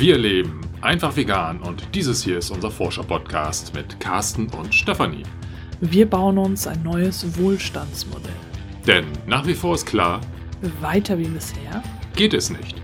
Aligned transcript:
Wir 0.00 0.16
leben 0.16 0.62
einfach 0.80 1.14
vegan 1.14 1.60
und 1.60 1.94
dieses 1.94 2.24
hier 2.24 2.38
ist 2.38 2.50
unser 2.50 2.70
Forscher-Podcast 2.70 3.74
mit 3.74 4.00
Carsten 4.00 4.48
und 4.48 4.74
Stefanie. 4.74 5.24
Wir 5.82 6.08
bauen 6.08 6.38
uns 6.38 6.66
ein 6.66 6.82
neues 6.82 7.38
Wohlstandsmodell. 7.38 8.32
Denn 8.86 9.04
nach 9.26 9.46
wie 9.46 9.52
vor 9.52 9.74
ist 9.74 9.84
klar, 9.84 10.22
Weiter 10.80 11.18
wie 11.18 11.28
bisher? 11.28 11.82
geht 12.16 12.32
es 12.32 12.48
nicht. 12.48 12.80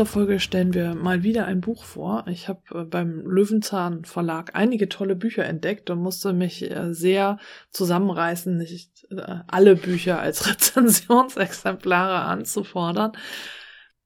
Dieser 0.00 0.12
Folge 0.12 0.40
stellen 0.40 0.72
wir 0.72 0.94
mal 0.94 1.24
wieder 1.24 1.44
ein 1.44 1.60
Buch 1.60 1.84
vor. 1.84 2.24
Ich 2.26 2.48
habe 2.48 2.62
äh, 2.72 2.84
beim 2.84 3.20
Löwenzahn 3.26 4.06
Verlag 4.06 4.52
einige 4.54 4.88
tolle 4.88 5.14
Bücher 5.14 5.44
entdeckt 5.44 5.90
und 5.90 5.98
musste 5.98 6.32
mich 6.32 6.70
äh, 6.70 6.94
sehr 6.94 7.38
zusammenreißen, 7.70 8.56
nicht 8.56 9.06
äh, 9.10 9.40
alle 9.46 9.76
Bücher 9.76 10.18
als 10.18 10.48
Rezensionsexemplare 10.50 12.20
anzufordern. 12.22 13.12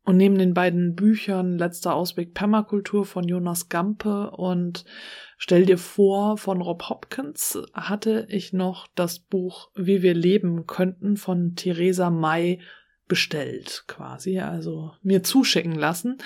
Und 0.02 0.16
neben 0.16 0.36
den 0.36 0.52
beiden 0.52 0.96
Büchern 0.96 1.58
Letzter 1.58 1.94
Ausweg 1.94 2.34
Permakultur 2.34 3.06
von 3.06 3.28
Jonas 3.28 3.68
Gampe 3.68 4.32
und 4.32 4.84
Stell 5.38 5.64
dir 5.64 5.78
vor 5.78 6.38
von 6.38 6.60
Rob 6.60 6.88
Hopkins 6.88 7.56
hatte 7.72 8.26
ich 8.30 8.52
noch 8.52 8.88
das 8.96 9.20
Buch 9.20 9.70
Wie 9.76 10.02
wir 10.02 10.14
leben 10.14 10.66
könnten 10.66 11.16
von 11.16 11.54
Theresa 11.54 12.10
May 12.10 12.60
bestellt 13.06 13.84
quasi, 13.86 14.38
also 14.40 14.92
mir 15.02 15.22
zuschicken 15.22 15.74
lassen. 15.74 16.18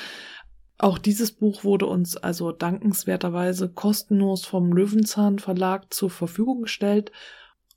Auch 0.78 0.98
dieses 0.98 1.32
Buch 1.32 1.64
wurde 1.64 1.86
uns 1.86 2.16
also 2.16 2.52
dankenswerterweise 2.52 3.68
kostenlos 3.68 4.44
vom 4.44 4.72
Löwenzahn 4.72 5.40
Verlag 5.40 5.92
zur 5.92 6.10
Verfügung 6.10 6.62
gestellt 6.62 7.10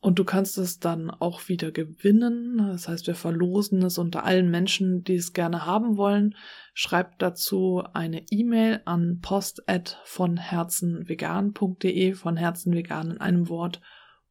und 0.04 0.18
du 0.18 0.24
kannst 0.24 0.58
es 0.58 0.80
dann 0.80 1.12
auch 1.12 1.48
wieder 1.48 1.72
gewinnen. 1.72 2.58
Das 2.58 2.88
heißt, 2.88 3.06
wir 3.06 3.14
verlosen 3.14 3.84
es 3.84 4.00
unter 4.00 4.24
allen 4.24 4.50
Menschen, 4.50 5.04
die 5.04 5.16
es 5.16 5.34
gerne 5.34 5.68
haben 5.68 5.96
wollen. 5.96 6.36
Schreib 6.74 7.20
dazu 7.20 7.84
eine 7.94 8.24
E-Mail 8.32 8.82
an 8.86 9.20
post 9.22 9.64
von 10.04 10.38
herzenvegan.de, 10.38 12.14
von 12.14 12.36
herzenvegan 12.36 13.12
in 13.12 13.18
einem 13.20 13.48
Wort, 13.48 13.80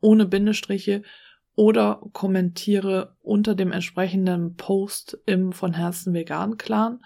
ohne 0.01 0.27
Bindestriche 0.27 1.03
oder 1.55 2.01
kommentiere 2.13 3.17
unter 3.23 3.55
dem 3.55 3.73
entsprechenden 3.73 4.57
Post 4.57 5.19
im 5.27 5.53
von 5.53 5.75
Herzen 5.75 6.15
Vegan 6.15 6.57
Clan. 6.57 7.01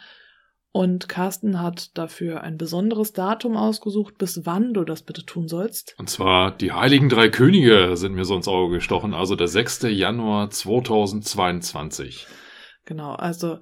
Und 0.76 1.08
Carsten 1.08 1.60
hat 1.62 1.96
dafür 1.96 2.40
ein 2.40 2.56
besonderes 2.56 3.12
Datum 3.12 3.56
ausgesucht, 3.56 4.18
bis 4.18 4.44
wann 4.44 4.74
du 4.74 4.82
das 4.82 5.02
bitte 5.02 5.24
tun 5.24 5.46
sollst. 5.46 5.94
Und 5.98 6.10
zwar 6.10 6.50
die 6.56 6.72
Heiligen 6.72 7.08
Drei 7.08 7.28
Könige 7.28 7.96
sind 7.96 8.14
mir 8.14 8.24
so 8.24 8.34
ins 8.34 8.48
Auge 8.48 8.74
gestochen, 8.74 9.14
also 9.14 9.36
der 9.36 9.46
6. 9.46 9.82
Januar 9.84 10.50
2022. 10.50 12.26
Genau, 12.86 13.12
also 13.12 13.60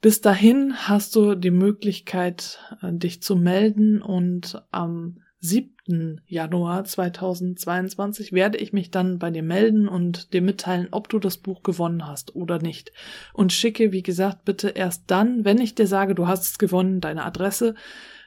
bis 0.00 0.20
dahin 0.20 0.74
hast 0.76 1.14
du 1.16 1.36
die 1.36 1.50
Möglichkeit, 1.50 2.58
äh, 2.82 2.92
dich 2.92 3.22
zu 3.22 3.36
melden 3.36 4.02
und 4.02 4.62
am 4.70 5.20
7. 5.40 6.20
Januar 6.26 6.84
2022 6.84 8.32
werde 8.32 8.58
ich 8.58 8.72
mich 8.72 8.90
dann 8.90 9.18
bei 9.18 9.30
dir 9.30 9.42
melden 9.42 9.88
und 9.88 10.32
dir 10.32 10.42
mitteilen, 10.42 10.88
ob 10.90 11.08
du 11.08 11.18
das 11.18 11.38
Buch 11.38 11.62
gewonnen 11.62 12.06
hast 12.06 12.34
oder 12.34 12.58
nicht. 12.58 12.92
Und 13.32 13.52
schicke, 13.52 13.92
wie 13.92 14.02
gesagt, 14.02 14.44
bitte 14.44 14.70
erst 14.70 15.04
dann, 15.06 15.44
wenn 15.44 15.60
ich 15.60 15.74
dir 15.74 15.86
sage, 15.86 16.14
du 16.14 16.26
hast 16.26 16.42
es 16.42 16.58
gewonnen, 16.58 17.00
deine 17.00 17.24
Adresse, 17.24 17.74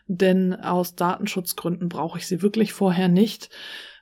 denn 0.07 0.53
aus 0.55 0.95
Datenschutzgründen 0.95 1.89
brauche 1.89 2.17
ich 2.17 2.27
sie 2.27 2.41
wirklich 2.41 2.73
vorher 2.73 3.09
nicht, 3.09 3.49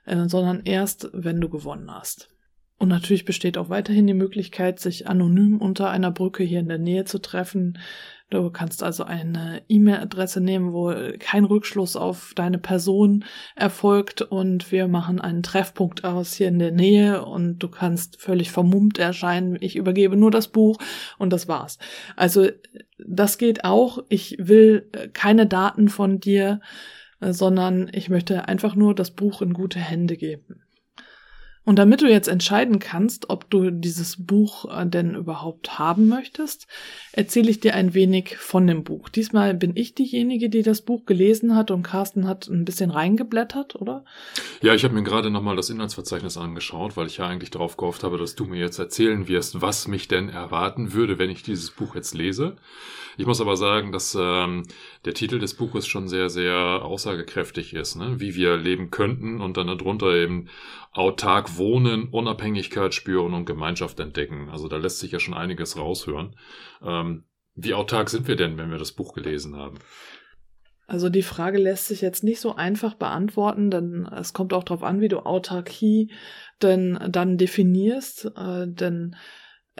äh, 0.06 0.28
sondern 0.28 0.62
erst, 0.64 1.10
wenn 1.12 1.40
du 1.40 1.48
gewonnen 1.48 1.90
hast. 1.92 2.28
Und 2.78 2.88
natürlich 2.88 3.26
besteht 3.26 3.58
auch 3.58 3.68
weiterhin 3.68 4.06
die 4.06 4.14
Möglichkeit, 4.14 4.80
sich 4.80 5.06
anonym 5.06 5.58
unter 5.58 5.90
einer 5.90 6.10
Brücke 6.10 6.44
hier 6.44 6.60
in 6.60 6.68
der 6.68 6.78
Nähe 6.78 7.04
zu 7.04 7.18
treffen. 7.18 7.78
Du 8.30 8.48
kannst 8.50 8.84
also 8.84 9.02
eine 9.02 9.62
E-Mail-Adresse 9.68 10.40
nehmen, 10.40 10.72
wo 10.72 10.94
kein 11.18 11.44
Rückschluss 11.44 11.96
auf 11.96 12.32
deine 12.36 12.58
Person 12.58 13.24
erfolgt 13.56 14.22
und 14.22 14.70
wir 14.70 14.86
machen 14.86 15.20
einen 15.20 15.42
Treffpunkt 15.42 16.04
aus 16.04 16.34
hier 16.34 16.46
in 16.46 16.60
der 16.60 16.70
Nähe 16.70 17.24
und 17.24 17.58
du 17.58 17.68
kannst 17.68 18.20
völlig 18.20 18.52
vermummt 18.52 18.98
erscheinen. 18.98 19.58
Ich 19.60 19.74
übergebe 19.74 20.16
nur 20.16 20.30
das 20.30 20.46
Buch 20.46 20.78
und 21.18 21.32
das 21.32 21.48
war's. 21.48 21.78
Also 22.14 22.48
das 22.98 23.36
geht 23.36 23.64
auch. 23.64 23.98
Ich 24.08 24.36
will 24.38 24.88
keine 25.12 25.48
Daten 25.48 25.88
von 25.88 26.20
dir, 26.20 26.60
sondern 27.20 27.90
ich 27.92 28.10
möchte 28.10 28.46
einfach 28.46 28.76
nur 28.76 28.94
das 28.94 29.10
Buch 29.10 29.42
in 29.42 29.52
gute 29.52 29.80
Hände 29.80 30.16
geben. 30.16 30.62
Und 31.64 31.78
damit 31.78 32.00
du 32.00 32.10
jetzt 32.10 32.28
entscheiden 32.28 32.78
kannst, 32.78 33.28
ob 33.28 33.50
du 33.50 33.70
dieses 33.70 34.24
Buch 34.24 34.64
äh, 34.64 34.86
denn 34.86 35.14
überhaupt 35.14 35.78
haben 35.78 36.08
möchtest, 36.08 36.66
erzähle 37.12 37.50
ich 37.50 37.60
dir 37.60 37.74
ein 37.74 37.92
wenig 37.92 38.38
von 38.38 38.66
dem 38.66 38.82
Buch. 38.82 39.08
Diesmal 39.10 39.54
bin 39.54 39.76
ich 39.76 39.94
diejenige, 39.94 40.48
die 40.48 40.62
das 40.62 40.82
Buch 40.82 41.04
gelesen 41.04 41.54
hat 41.54 41.70
und 41.70 41.82
Carsten 41.82 42.26
hat 42.26 42.48
ein 42.48 42.64
bisschen 42.64 42.90
reingeblättert, 42.90 43.76
oder? 43.76 44.04
Ja, 44.62 44.74
ich 44.74 44.84
habe 44.84 44.94
mir 44.94 45.02
gerade 45.02 45.30
nochmal 45.30 45.54
das 45.54 45.68
Inhaltsverzeichnis 45.68 46.38
angeschaut, 46.38 46.96
weil 46.96 47.06
ich 47.06 47.18
ja 47.18 47.26
eigentlich 47.26 47.50
darauf 47.50 47.76
gehofft 47.76 48.04
habe, 48.04 48.16
dass 48.16 48.34
du 48.34 48.46
mir 48.46 48.58
jetzt 48.58 48.78
erzählen 48.78 49.28
wirst, 49.28 49.60
was 49.60 49.86
mich 49.86 50.08
denn 50.08 50.30
erwarten 50.30 50.94
würde, 50.94 51.18
wenn 51.18 51.30
ich 51.30 51.42
dieses 51.42 51.70
Buch 51.70 51.94
jetzt 51.94 52.14
lese. 52.14 52.56
Ich 53.16 53.26
muss 53.26 53.40
aber 53.40 53.56
sagen, 53.56 53.92
dass 53.92 54.16
ähm, 54.18 54.64
der 55.04 55.14
Titel 55.14 55.38
des 55.38 55.54
Buches 55.54 55.86
schon 55.86 56.08
sehr, 56.08 56.30
sehr 56.30 56.56
aussagekräftig 56.56 57.74
ist, 57.74 57.96
ne? 57.96 58.20
wie 58.20 58.34
wir 58.34 58.56
leben 58.56 58.90
könnten 58.90 59.40
und 59.40 59.56
dann 59.56 59.66
darunter 59.66 60.14
eben 60.14 60.48
autark 60.92 61.56
wohnen, 61.56 62.08
Unabhängigkeit 62.08 62.94
spüren 62.94 63.34
und 63.34 63.44
Gemeinschaft 63.44 64.00
entdecken. 64.00 64.48
Also 64.50 64.68
da 64.68 64.76
lässt 64.76 64.98
sich 64.98 65.12
ja 65.12 65.20
schon 65.20 65.34
einiges 65.34 65.76
raushören. 65.76 66.36
Ähm, 66.82 67.24
wie 67.54 67.74
autark 67.74 68.10
sind 68.10 68.28
wir 68.28 68.36
denn, 68.36 68.56
wenn 68.58 68.70
wir 68.70 68.78
das 68.78 68.92
Buch 68.92 69.12
gelesen 69.12 69.56
haben? 69.56 69.78
Also 70.86 71.08
die 71.08 71.22
Frage 71.22 71.58
lässt 71.58 71.86
sich 71.86 72.00
jetzt 72.00 72.24
nicht 72.24 72.40
so 72.40 72.56
einfach 72.56 72.94
beantworten, 72.94 73.70
denn 73.70 74.06
es 74.06 74.32
kommt 74.32 74.52
auch 74.52 74.64
darauf 74.64 74.82
an, 74.82 75.00
wie 75.00 75.06
du 75.06 75.20
Autarkie 75.20 76.10
denn 76.62 76.98
dann 77.08 77.38
definierst, 77.38 78.32
äh, 78.36 78.66
denn 78.66 79.14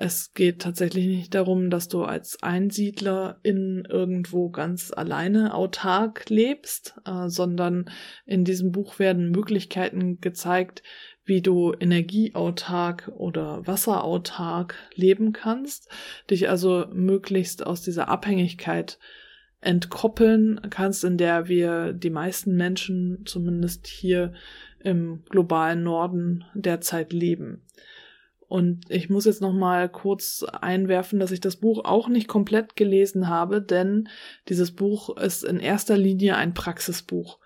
es 0.03 0.33
geht 0.33 0.63
tatsächlich 0.63 1.07
nicht 1.07 1.35
darum, 1.35 1.69
dass 1.69 1.89
du 1.89 2.05
als 2.05 2.43
Einsiedler 2.43 3.39
in 3.43 3.85
irgendwo 3.87 4.49
ganz 4.49 4.93
alleine 4.97 5.53
autark 5.53 6.31
lebst, 6.31 6.95
äh, 7.05 7.29
sondern 7.29 7.85
in 8.25 8.47
diesem 8.47 8.73
Buch 8.73 8.99
werden 8.99 9.31
Möglichkeiten 9.31 10.19
gezeigt, 10.23 10.83
wie 11.27 11.43
du 11.43 11.75
energieautark 11.79 13.13
oder 13.15 13.67
wasserautark 13.67 14.75
leben 14.95 15.35
kannst, 15.35 15.91
dich 16.31 16.49
also 16.49 16.87
möglichst 16.91 17.67
aus 17.67 17.83
dieser 17.83 18.09
Abhängigkeit 18.09 18.99
entkoppeln 19.61 20.63
kannst, 20.71 21.05
in 21.05 21.19
der 21.19 21.47
wir 21.49 21.93
die 21.93 22.09
meisten 22.09 22.57
Menschen 22.57 23.27
zumindest 23.27 23.87
hier 23.87 24.33
im 24.83 25.25
globalen 25.29 25.83
Norden 25.83 26.45
derzeit 26.55 27.13
leben. 27.13 27.67
Und 28.51 28.91
ich 28.91 29.09
muss 29.09 29.27
jetzt 29.27 29.41
noch 29.41 29.53
mal 29.53 29.89
kurz 29.89 30.43
einwerfen, 30.43 31.21
dass 31.21 31.31
ich 31.31 31.39
das 31.39 31.55
Buch 31.55 31.85
auch 31.85 32.09
nicht 32.09 32.27
komplett 32.27 32.75
gelesen 32.75 33.29
habe, 33.29 33.63
denn 33.63 34.09
dieses 34.49 34.73
Buch 34.73 35.17
ist 35.17 35.45
in 35.45 35.61
erster 35.61 35.97
Linie 35.97 36.35
ein 36.35 36.53
Praxisbuch. 36.53 37.39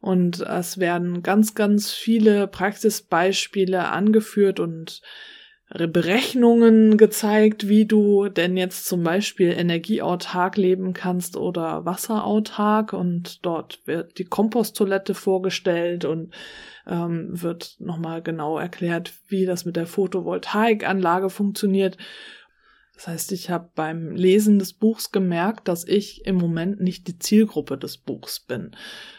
Und 0.00 0.42
es 0.42 0.78
werden 0.78 1.24
ganz, 1.24 1.56
ganz 1.56 1.90
viele 1.90 2.46
Praxisbeispiele 2.46 3.88
angeführt 3.88 4.60
und 4.60 5.02
Berechnungen 5.70 6.98
gezeigt, 6.98 7.68
wie 7.68 7.84
du 7.84 8.28
denn 8.28 8.56
jetzt 8.56 8.86
zum 8.86 9.02
Beispiel 9.02 9.50
energieautark 9.50 10.56
leben 10.56 10.92
kannst 10.92 11.36
oder 11.36 11.84
wasserautark 11.84 12.92
und 12.92 13.44
dort 13.44 13.80
wird 13.86 14.18
die 14.18 14.24
Komposttoilette 14.24 15.14
vorgestellt 15.14 16.04
und 16.04 16.32
ähm, 16.86 17.28
wird 17.30 17.76
nochmal 17.78 18.22
genau 18.22 18.58
erklärt, 18.58 19.12
wie 19.28 19.46
das 19.46 19.64
mit 19.64 19.76
der 19.76 19.86
Photovoltaikanlage 19.86 21.30
funktioniert. 21.30 21.96
Das 22.94 23.08
heißt, 23.08 23.32
ich 23.32 23.50
habe 23.50 23.70
beim 23.74 24.12
Lesen 24.12 24.58
des 24.60 24.72
Buchs 24.72 25.10
gemerkt, 25.10 25.66
dass 25.66 25.86
ich 25.86 26.26
im 26.26 26.36
Moment 26.36 26.80
nicht 26.80 27.08
die 27.08 27.18
Zielgruppe 27.18 27.76
des 27.76 27.96
Buchs 27.96 28.38
bin. 28.38 28.70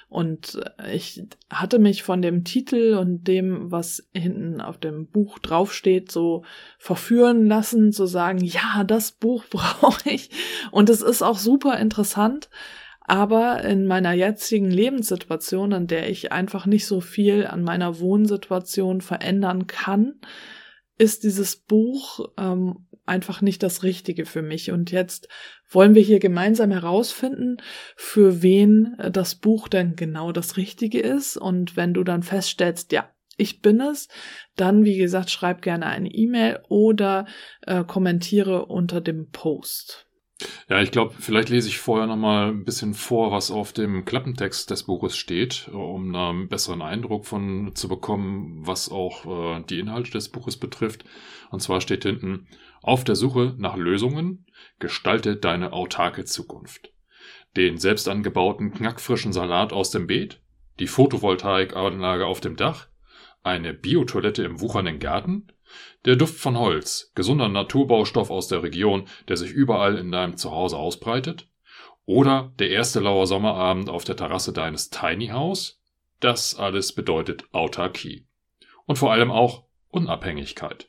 Und 0.07 0.62
ich 0.94 1.23
hatte 1.50 1.77
mich 1.77 2.03
von 2.03 2.21
dem 2.21 2.45
Titel 2.45 2.95
und 2.97 3.25
dem, 3.27 3.71
was 3.71 4.07
hinten 4.13 4.62
auf 4.62 4.77
dem 4.77 5.07
Buch 5.07 5.39
draufsteht, 5.39 6.09
so 6.09 6.45
verführen 6.77 7.47
lassen, 7.47 7.91
zu 7.91 8.06
sagen, 8.06 8.39
ja, 8.39 8.85
das 8.85 9.12
Buch 9.12 9.44
brauche 9.50 10.09
ich. 10.09 10.29
Und 10.71 10.89
es 10.89 11.01
ist 11.01 11.21
auch 11.21 11.38
super 11.38 11.77
interessant. 11.77 12.50
Aber 13.07 13.63
in 13.63 13.85
meiner 13.85 14.13
jetzigen 14.13 14.71
Lebenssituation, 14.71 15.71
in 15.71 15.87
der 15.87 16.09
ich 16.09 16.31
einfach 16.31 16.65
nicht 16.65 16.87
so 16.87 17.01
viel 17.01 17.45
an 17.45 17.61
meiner 17.61 17.99
Wohnsituation 17.99 19.01
verändern 19.01 19.67
kann, 19.67 20.19
ist 20.97 21.23
dieses 21.23 21.55
Buch 21.55 22.31
ähm, 22.37 22.87
einfach 23.05 23.41
nicht 23.41 23.61
das 23.61 23.83
Richtige 23.83 24.25
für 24.25 24.41
mich. 24.41 24.71
Und 24.71 24.91
jetzt 24.91 25.27
wollen 25.69 25.93
wir 25.93 26.01
hier 26.01 26.19
gemeinsam 26.19 26.71
herausfinden, 26.71 27.57
für 27.95 28.41
wen 28.41 28.95
das 29.11 29.35
Buch 29.35 29.67
denn 29.67 29.95
genau 29.95 30.31
das 30.31 30.57
Richtige 30.57 30.99
ist. 30.99 31.37
Und 31.37 31.75
wenn 31.75 31.93
du 31.93 32.03
dann 32.03 32.23
feststellst, 32.23 32.91
ja, 32.91 33.09
ich 33.37 33.61
bin 33.61 33.81
es, 33.81 34.07
dann, 34.55 34.85
wie 34.85 34.97
gesagt, 34.97 35.29
schreib 35.29 35.61
gerne 35.61 35.87
eine 35.87 36.09
E-Mail 36.09 36.61
oder 36.69 37.25
äh, 37.61 37.83
kommentiere 37.83 38.65
unter 38.65 39.01
dem 39.01 39.29
Post. 39.29 40.04
Ja, 40.67 40.81
ich 40.81 40.91
glaube, 40.91 41.15
vielleicht 41.17 41.49
lese 41.49 41.69
ich 41.69 41.77
vorher 41.77 42.07
noch 42.07 42.17
mal 42.17 42.49
ein 42.49 42.65
bisschen 42.65 42.93
vor, 42.93 43.31
was 43.31 43.51
auf 43.51 43.71
dem 43.71 44.03
Klappentext 44.03 44.69
des 44.69 44.83
Buches 44.83 45.15
steht, 45.15 45.69
um 45.69 46.13
einen 46.13 46.49
besseren 46.49 46.81
Eindruck 46.81 47.25
von 47.25 47.73
zu 47.73 47.87
bekommen, 47.87 48.65
was 48.65 48.91
auch 48.91 49.25
äh, 49.59 49.63
die 49.69 49.79
Inhalte 49.79 50.11
des 50.11 50.29
Buches 50.29 50.57
betrifft. 50.57 51.05
Und 51.51 51.61
zwar 51.61 51.79
steht 51.79 52.03
hinten, 52.03 52.47
auf 52.81 53.03
der 53.05 53.15
Suche 53.15 53.55
nach 53.57 53.77
Lösungen, 53.77 54.45
gestalte 54.79 55.37
deine 55.37 55.71
autarke 55.71 56.25
Zukunft. 56.25 56.91
Den 57.55 57.77
selbst 57.77 58.09
angebauten 58.09 58.73
knackfrischen 58.73 59.31
Salat 59.31 59.71
aus 59.71 59.91
dem 59.91 60.07
Beet, 60.07 60.41
die 60.79 60.88
Photovoltaikanlage 60.88 62.25
auf 62.25 62.41
dem 62.41 62.57
Dach, 62.57 62.88
eine 63.43 63.73
Biotoilette 63.73 64.43
im 64.43 64.59
wuchernden 64.59 64.99
Garten, 64.99 65.47
der 66.06 66.16
Duft 66.16 66.39
von 66.39 66.57
Holz, 66.57 67.12
gesunder 67.16 67.50
Naturbaustoff 67.50 68.30
aus 68.30 68.48
der 68.48 68.63
Region, 68.63 69.07
der 69.27 69.38
sich 69.38 69.51
überall 69.51 69.98
in 69.98 70.12
deinem 70.12 70.38
Zuhause 70.38 70.77
ausbreitet? 70.77 71.48
Oder 72.06 72.54
der 72.60 72.69
erste 72.69 73.00
lauer 73.00 73.25
Sommerabend 73.25 73.89
auf 73.89 74.04
der 74.04 74.16
Terrasse 74.16 74.54
deines 74.54 74.89
Tiny 74.89 75.27
House? 75.27 75.81
Das 76.19 76.56
alles 76.56 76.94
bedeutet 76.94 77.45
Autarkie. 77.51 78.27
Und 78.86 78.98
vor 78.98 79.12
allem 79.12 79.31
auch 79.31 79.66
Unabhängigkeit. 79.89 80.88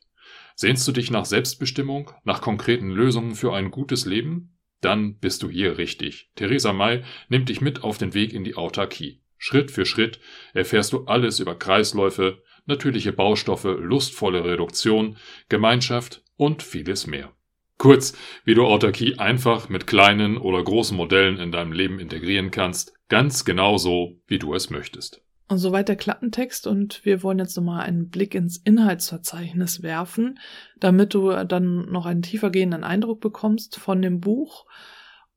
Sehnst 0.54 0.86
du 0.88 0.92
dich 0.92 1.10
nach 1.10 1.24
Selbstbestimmung, 1.24 2.10
nach 2.24 2.40
konkreten 2.40 2.90
Lösungen 2.90 3.34
für 3.34 3.54
ein 3.54 3.70
gutes 3.70 4.06
Leben? 4.06 4.58
Dann 4.80 5.18
bist 5.18 5.42
du 5.42 5.48
hier 5.48 5.78
richtig. 5.78 6.30
Theresa 6.34 6.72
May 6.72 7.02
nimmt 7.28 7.48
dich 7.48 7.60
mit 7.60 7.82
auf 7.84 7.98
den 7.98 8.14
Weg 8.14 8.32
in 8.32 8.44
die 8.44 8.56
Autarkie. 8.56 9.22
Schritt 9.38 9.70
für 9.70 9.84
Schritt 9.84 10.18
erfährst 10.54 10.92
du 10.92 11.04
alles 11.04 11.40
über 11.40 11.58
Kreisläufe, 11.58 12.42
natürliche 12.66 13.12
Baustoffe, 13.12 13.78
lustvolle 13.80 14.44
Reduktion, 14.44 15.16
Gemeinschaft 15.48 16.22
und 16.36 16.62
vieles 16.62 17.06
mehr. 17.06 17.32
Kurz, 17.78 18.16
wie 18.44 18.54
du 18.54 18.64
Autarkie 18.64 19.18
einfach 19.18 19.68
mit 19.68 19.86
kleinen 19.86 20.38
oder 20.38 20.62
großen 20.62 20.96
Modellen 20.96 21.38
in 21.38 21.52
deinem 21.52 21.72
Leben 21.72 21.98
integrieren 21.98 22.50
kannst, 22.50 22.94
ganz 23.08 23.44
genauso, 23.44 24.20
wie 24.26 24.38
du 24.38 24.54
es 24.54 24.70
möchtest. 24.70 25.22
Und 25.48 25.58
soweit 25.58 25.88
der 25.88 25.96
Klappentext 25.96 26.66
und 26.66 27.04
wir 27.04 27.22
wollen 27.22 27.38
jetzt 27.38 27.56
nochmal 27.56 27.82
einen 27.82 28.08
Blick 28.08 28.34
ins 28.34 28.56
Inhaltsverzeichnis 28.56 29.82
werfen, 29.82 30.40
damit 30.80 31.14
du 31.14 31.30
dann 31.44 31.86
noch 31.90 32.06
einen 32.06 32.22
tiefergehenden 32.22 32.82
Eindruck 32.82 33.20
bekommst 33.20 33.76
von 33.76 34.02
dem 34.02 34.20
Buch 34.20 34.66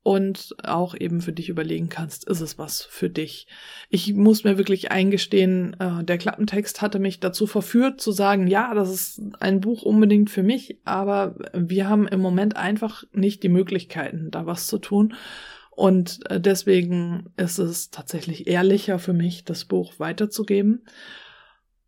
und 0.02 0.54
auch 0.64 0.94
eben 0.98 1.20
für 1.20 1.32
dich 1.32 1.50
überlegen 1.50 1.90
kannst, 1.90 2.26
ist 2.28 2.40
es 2.40 2.58
was 2.58 2.82
für 2.82 3.10
dich. 3.10 3.46
Ich 3.90 4.14
muss 4.14 4.44
mir 4.44 4.56
wirklich 4.56 4.90
eingestehen, 4.90 5.76
äh, 5.78 6.02
der 6.04 6.16
Klappentext 6.16 6.80
hatte 6.80 6.98
mich 6.98 7.20
dazu 7.20 7.46
verführt 7.46 8.00
zu 8.00 8.10
sagen, 8.10 8.46
ja, 8.46 8.72
das 8.72 8.90
ist 8.90 9.22
ein 9.40 9.60
Buch 9.60 9.82
unbedingt 9.82 10.30
für 10.30 10.42
mich, 10.42 10.78
aber 10.84 11.36
wir 11.52 11.88
haben 11.88 12.08
im 12.08 12.20
Moment 12.20 12.56
einfach 12.56 13.04
nicht 13.12 13.42
die 13.42 13.50
Möglichkeiten, 13.50 14.30
da 14.30 14.46
was 14.46 14.66
zu 14.66 14.78
tun. 14.78 15.14
Und 15.70 16.20
äh, 16.30 16.40
deswegen 16.40 17.32
ist 17.36 17.58
es 17.58 17.90
tatsächlich 17.90 18.46
ehrlicher 18.46 18.98
für 18.98 19.12
mich, 19.12 19.44
das 19.44 19.66
Buch 19.66 19.98
weiterzugeben. 19.98 20.84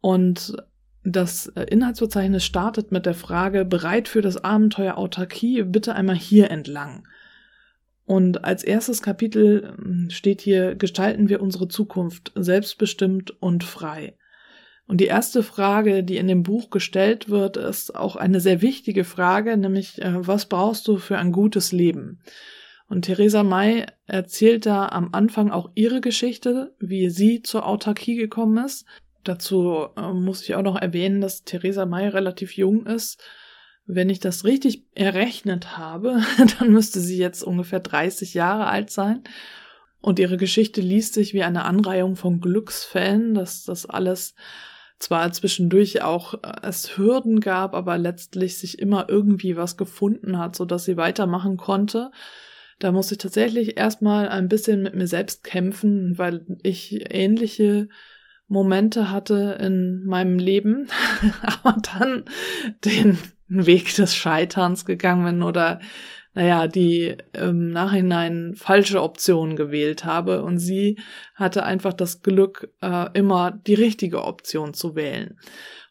Und 0.00 0.54
das 1.02 1.48
äh, 1.48 1.62
Inhaltsverzeichnis 1.64 2.44
startet 2.44 2.92
mit 2.92 3.06
der 3.06 3.14
Frage, 3.14 3.64
bereit 3.64 4.08
für 4.08 4.20
das 4.20 4.36
Abenteuer 4.36 4.98
Autarkie, 4.98 5.62
bitte 5.62 5.94
einmal 5.94 6.16
hier 6.16 6.50
entlang. 6.50 7.06
Und 8.04 8.44
als 8.44 8.64
erstes 8.64 9.02
Kapitel 9.02 9.74
ähm, 9.78 10.08
steht 10.10 10.40
hier, 10.40 10.74
gestalten 10.74 11.28
wir 11.28 11.40
unsere 11.40 11.68
Zukunft 11.68 12.32
selbstbestimmt 12.34 13.30
und 13.42 13.64
frei. 13.64 14.16
Und 14.86 15.00
die 15.00 15.06
erste 15.06 15.42
Frage, 15.42 16.02
die 16.02 16.16
in 16.16 16.26
dem 16.26 16.42
Buch 16.42 16.70
gestellt 16.70 17.28
wird, 17.28 17.56
ist 17.56 17.94
auch 17.94 18.16
eine 18.16 18.40
sehr 18.40 18.60
wichtige 18.60 19.04
Frage, 19.04 19.56
nämlich, 19.56 20.02
äh, 20.02 20.26
was 20.26 20.46
brauchst 20.46 20.88
du 20.88 20.98
für 20.98 21.18
ein 21.18 21.32
gutes 21.32 21.72
Leben? 21.72 22.20
Und 22.88 23.02
Theresa 23.02 23.42
May 23.42 23.86
erzählt 24.06 24.66
da 24.66 24.88
am 24.88 25.10
Anfang 25.12 25.50
auch 25.50 25.70
ihre 25.74 26.00
Geschichte, 26.00 26.74
wie 26.78 27.08
sie 27.08 27.40
zur 27.40 27.66
Autarkie 27.66 28.16
gekommen 28.16 28.62
ist. 28.62 28.84
Dazu 29.24 29.86
äh, 29.96 30.12
muss 30.12 30.42
ich 30.42 30.56
auch 30.56 30.62
noch 30.62 30.76
erwähnen, 30.76 31.20
dass 31.20 31.44
Theresa 31.44 31.86
May 31.86 32.08
relativ 32.08 32.56
jung 32.56 32.84
ist 32.84 33.22
wenn 33.86 34.10
ich 34.10 34.20
das 34.20 34.44
richtig 34.44 34.84
errechnet 34.94 35.76
habe, 35.76 36.22
dann 36.58 36.72
müsste 36.72 37.00
sie 37.00 37.18
jetzt 37.18 37.42
ungefähr 37.42 37.80
30 37.80 38.34
Jahre 38.34 38.66
alt 38.66 38.90
sein. 38.90 39.22
Und 40.00 40.18
ihre 40.18 40.36
Geschichte 40.36 40.80
liest 40.80 41.14
sich 41.14 41.32
wie 41.32 41.44
eine 41.44 41.64
Anreihung 41.64 42.16
von 42.16 42.40
Glücksfällen, 42.40 43.34
dass 43.34 43.64
das 43.64 43.86
alles 43.86 44.34
zwar 44.98 45.32
zwischendurch 45.32 46.02
auch 46.02 46.34
äh, 46.34 46.52
es 46.62 46.96
Hürden 46.96 47.40
gab, 47.40 47.74
aber 47.74 47.98
letztlich 47.98 48.58
sich 48.58 48.78
immer 48.78 49.08
irgendwie 49.08 49.56
was 49.56 49.76
gefunden 49.76 50.38
hat, 50.38 50.56
so 50.56 50.64
dass 50.64 50.84
sie 50.84 50.96
weitermachen 50.96 51.56
konnte. 51.56 52.10
Da 52.78 52.90
muss 52.90 53.12
ich 53.12 53.18
tatsächlich 53.18 53.76
erstmal 53.76 54.28
ein 54.28 54.48
bisschen 54.48 54.82
mit 54.82 54.94
mir 54.94 55.06
selbst 55.06 55.44
kämpfen, 55.44 56.18
weil 56.18 56.44
ich 56.62 57.12
ähnliche 57.14 57.88
Momente 58.48 59.10
hatte 59.10 59.58
in 59.60 60.04
meinem 60.04 60.38
Leben, 60.38 60.88
aber 61.42 61.80
dann 61.80 62.24
den 62.84 63.18
Weg 63.66 63.94
des 63.94 64.14
Scheiterns 64.14 64.84
gegangen 64.84 65.24
bin 65.24 65.42
oder 65.42 65.80
naja, 66.34 66.66
die 66.66 67.16
im 67.34 67.70
Nachhinein 67.70 68.54
falsche 68.56 69.02
Option 69.02 69.54
gewählt 69.54 70.06
habe 70.06 70.42
und 70.42 70.58
sie 70.58 70.98
hatte 71.34 71.64
einfach 71.64 71.92
das 71.92 72.22
Glück, 72.22 72.70
äh, 72.80 73.06
immer 73.12 73.50
die 73.50 73.74
richtige 73.74 74.24
Option 74.24 74.72
zu 74.72 74.94
wählen. 74.94 75.38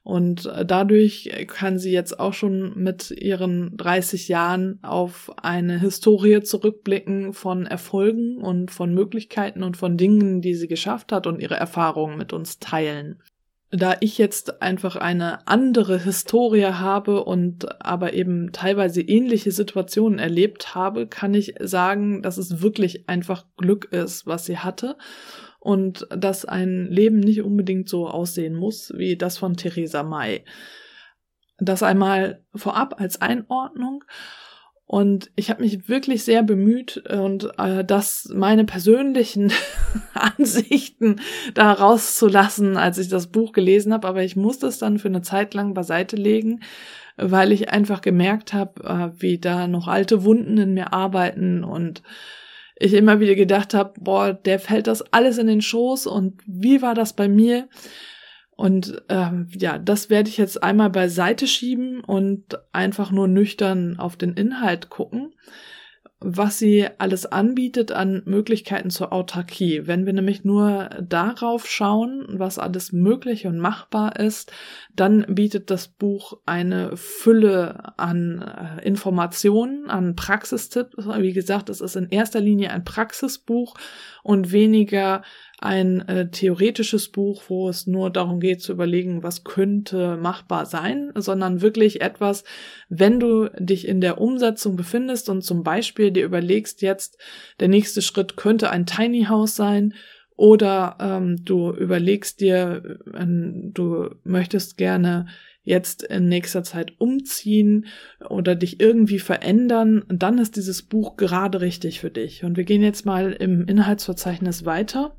Und 0.04 0.48
äh, 0.48 0.66
dadurch 0.66 1.30
kann 1.46 1.78
sie 1.78 1.92
jetzt 1.92 2.20
auch 2.20 2.34
schon 2.34 2.76
mit 2.76 3.12
ihren 3.12 3.78
30 3.78 4.30
Jahren 4.30 4.80
auf 4.82 5.32
eine 5.38 5.80
Historie 5.80 6.42
zurückblicken 6.42 7.34
von 7.34 7.68
Erfolgen 7.68 8.38
und 8.38 8.72
von 8.72 8.96
Möglichkeiten 8.96 9.62
und 9.62 9.78
von 9.78 9.98
Dingen, 9.98 10.42
die 10.42 10.56
sie 10.56 10.68
geschafft 10.68 11.12
hat 11.12 11.28
und 11.28 11.40
ihre 11.40 11.56
Erfahrungen 11.56 12.18
mit 12.18 12.34
uns 12.34 12.58
teilen 12.58 13.22
da 13.72 13.96
ich 14.02 14.18
jetzt 14.18 14.62
einfach 14.62 14.98
eine 14.98 15.48
andere 15.48 15.98
Historie 15.98 16.66
habe 16.66 17.24
und 17.24 17.82
aber 17.82 18.14
eben 18.14 18.52
teilweise 18.52 19.02
ähnliche 19.02 19.52
Situationen 19.52 20.20
erlebt 20.20 20.76
habe, 20.76 21.08
kann 21.08 21.34
ich 21.34 21.56
sagen, 21.62 22.22
dass 22.22 22.38
es 22.38 22.62
wirklich 22.62 23.08
einfach 23.08 23.46
Glück 23.56 23.86
ist, 23.86 24.28
was 24.28 24.46
sie 24.46 24.58
hatte 24.58 24.98
und 25.60 26.06
dass 26.10 26.44
ein 26.44 26.88
Leben 26.88 27.22
nicht 27.22 27.44
unbedingt 27.44 27.88
so 27.88 28.10
aussehen 28.10 28.56
muss 28.56 28.92
wie 28.98 29.16
das 29.16 29.38
von 29.38 29.56
Theresa 29.56 30.04
May. 30.04 30.44
Das 31.58 31.82
einmal 31.82 32.44
vorab 32.54 33.00
als 33.00 33.22
Einordnung. 33.22 34.04
Und 34.92 35.32
ich 35.38 35.50
habe 35.50 35.62
mich 35.62 35.88
wirklich 35.88 36.26
sehr 36.26 36.44
bemüht 36.44 37.02
äh, 37.06 37.16
und 37.16 37.58
äh, 37.58 37.86
das 37.86 38.30
meine 38.34 38.66
persönlichen 38.66 39.54
Ansichten 40.14 41.22
da 41.54 41.72
rauszulassen, 41.72 42.76
als 42.76 42.98
ich 42.98 43.08
das 43.08 43.28
Buch 43.28 43.54
gelesen 43.54 43.94
habe. 43.94 44.06
Aber 44.06 44.22
ich 44.22 44.36
musste 44.36 44.68
es 44.68 44.80
dann 44.80 45.00
für 45.00 45.08
eine 45.08 45.22
Zeit 45.22 45.54
lang 45.54 45.74
beiseite 45.74 46.18
legen, 46.18 46.60
weil 47.16 47.54
ich 47.54 47.70
einfach 47.70 48.02
gemerkt 48.02 48.52
habe, 48.52 48.84
äh, 48.84 49.22
wie 49.22 49.38
da 49.40 49.66
noch 49.70 49.88
alte 49.88 50.26
Wunden 50.26 50.58
in 50.58 50.74
mir 50.74 50.92
arbeiten 50.92 51.64
und 51.64 52.04
ich 52.76 52.94
immer 52.94 53.22
wieder 53.22 53.36
gedacht 53.36 53.74
habe, 53.74 53.94
boah, 53.98 54.34
der 54.34 54.60
fällt 54.60 54.88
das 54.88 55.14
alles 55.14 55.38
in 55.38 55.48
den 55.48 55.62
Schoß 55.62 56.06
und 56.06 56.42
wie 56.46 56.82
war 56.82 56.96
das 56.96 57.14
bei 57.14 57.30
mir? 57.30 57.70
Und 58.56 59.02
ähm, 59.10 59.48
ja, 59.52 59.78
das 59.78 60.10
werde 60.10 60.30
ich 60.30 60.38
jetzt 60.38 60.62
einmal 60.62 60.90
beiseite 60.90 61.48
schieben 61.48 62.02
und 62.02 62.60
einfach 62.74 63.12
nur 63.12 63.28
nüchtern 63.28 63.98
auf 63.98 64.18
den 64.18 64.34
Inhalt 64.34 64.90
gucken, 64.90 65.34
was 66.24 66.60
sie 66.60 66.88
alles 67.00 67.26
anbietet 67.26 67.92
an 67.92 68.22
Möglichkeiten 68.26 68.92
zur 68.92 69.12
Autarkie. 69.12 69.88
Wenn 69.88 70.06
wir 70.06 70.14
nämlich 70.14 70.44
nur 70.44 70.90
darauf 71.02 71.68
schauen, 71.68 72.28
was 72.30 72.60
alles 72.60 72.92
möglich 72.92 73.48
und 73.48 73.58
machbar 73.58 74.20
ist, 74.20 74.52
dann 74.96 75.26
bietet 75.28 75.72
das 75.72 75.88
Buch 75.88 76.38
eine 76.46 76.96
Fülle 76.96 77.98
an 77.98 78.44
äh, 78.44 78.86
Informationen, 78.86 79.90
an 79.90 80.16
Praxistipps. 80.16 81.08
Wie 81.18 81.34
gesagt, 81.34 81.70
es 81.70 81.82
ist 81.82 81.96
in 81.96 82.10
erster 82.10 82.40
Linie 82.40 82.70
ein 82.70 82.84
Praxisbuch 82.84 83.74
und 84.22 84.52
weniger 84.52 85.24
ein 85.62 86.02
äh, 86.08 86.30
theoretisches 86.30 87.10
Buch, 87.10 87.44
wo 87.48 87.70
es 87.70 87.86
nur 87.86 88.10
darum 88.10 88.40
geht 88.40 88.62
zu 88.62 88.72
überlegen, 88.72 89.22
was 89.22 89.44
könnte 89.44 90.18
machbar 90.18 90.66
sein, 90.66 91.12
sondern 91.14 91.62
wirklich 91.62 92.02
etwas, 92.02 92.44
wenn 92.90 93.20
du 93.20 93.48
dich 93.60 93.88
in 93.88 94.02
der 94.02 94.20
Umsetzung 94.20 94.76
befindest 94.76 95.30
und 95.30 95.44
zum 95.44 95.62
Beispiel 95.62 96.10
dir 96.10 96.26
überlegst 96.26 96.82
jetzt, 96.82 97.20
der 97.60 97.68
nächste 97.68 98.02
Schritt 98.02 98.38
könnte 98.38 98.72
ein 98.72 98.88
Tiny 98.88 99.26
House 99.26 99.56
sein 99.56 99.94
oder 100.36 100.98
ähm, 101.00 101.46
du 101.46 101.72
überlegst 101.72 102.42
dir, 102.42 102.98
äh, 103.14 103.26
du 103.28 104.10
möchtest 104.24 104.78
gerne 104.78 105.28
jetzt 105.62 106.02
in 106.02 106.28
nächster 106.28 106.64
Zeit 106.64 106.94
umziehen 106.98 107.86
oder 108.28 108.56
dich 108.56 108.80
irgendwie 108.80 109.20
verändern, 109.20 110.04
dann 110.10 110.40
ist 110.40 110.56
dieses 110.56 110.82
Buch 110.82 111.18
gerade 111.18 111.62
richtig 111.62 112.00
für 112.00 112.10
dich. 112.10 112.44
Und 112.44 112.58
wir 112.58 112.64
gehen 112.64 112.82
jetzt 112.82 113.06
mal 113.06 113.32
im 113.34 113.68
Inhaltsverzeichnis 113.68 114.66
weiter. 114.66 115.16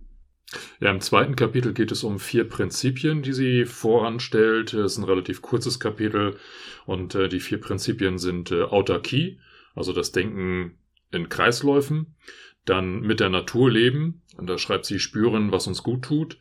Ja, 0.81 0.91
im 0.91 1.01
zweiten 1.01 1.37
Kapitel 1.37 1.73
geht 1.73 1.93
es 1.93 2.05
um 2.05 2.19
vier 2.19 2.49
Prinzipien, 2.49 3.23
die 3.23 3.33
sie 3.33 3.65
voranstellt. 3.65 4.75
Es 4.75 4.93
ist 4.93 4.99
ein 4.99 5.05
relativ 5.05 5.41
kurzes 5.41 5.81
Kapitel 5.81 6.37
und 6.87 7.15
äh, 7.15 7.29
die 7.29 7.41
vier 7.41 7.61
Prinzipien 7.61 8.19
sind 8.19 8.51
äh, 8.51 8.63
Autarkie, 8.63 9.39
also 9.75 9.93
das 9.93 10.13
Denken 10.13 10.77
in 11.11 11.29
Kreisläufen, 11.29 12.15
dann 12.65 13.01
mit 13.01 13.21
der 13.21 13.29
Natur 13.29 13.71
leben, 13.71 14.23
und 14.37 14.49
da 14.49 14.59
schreibt 14.59 14.87
sie 14.87 14.99
spüren, 14.99 15.53
was 15.53 15.67
uns 15.67 15.83
gut 15.83 16.03
tut. 16.03 16.39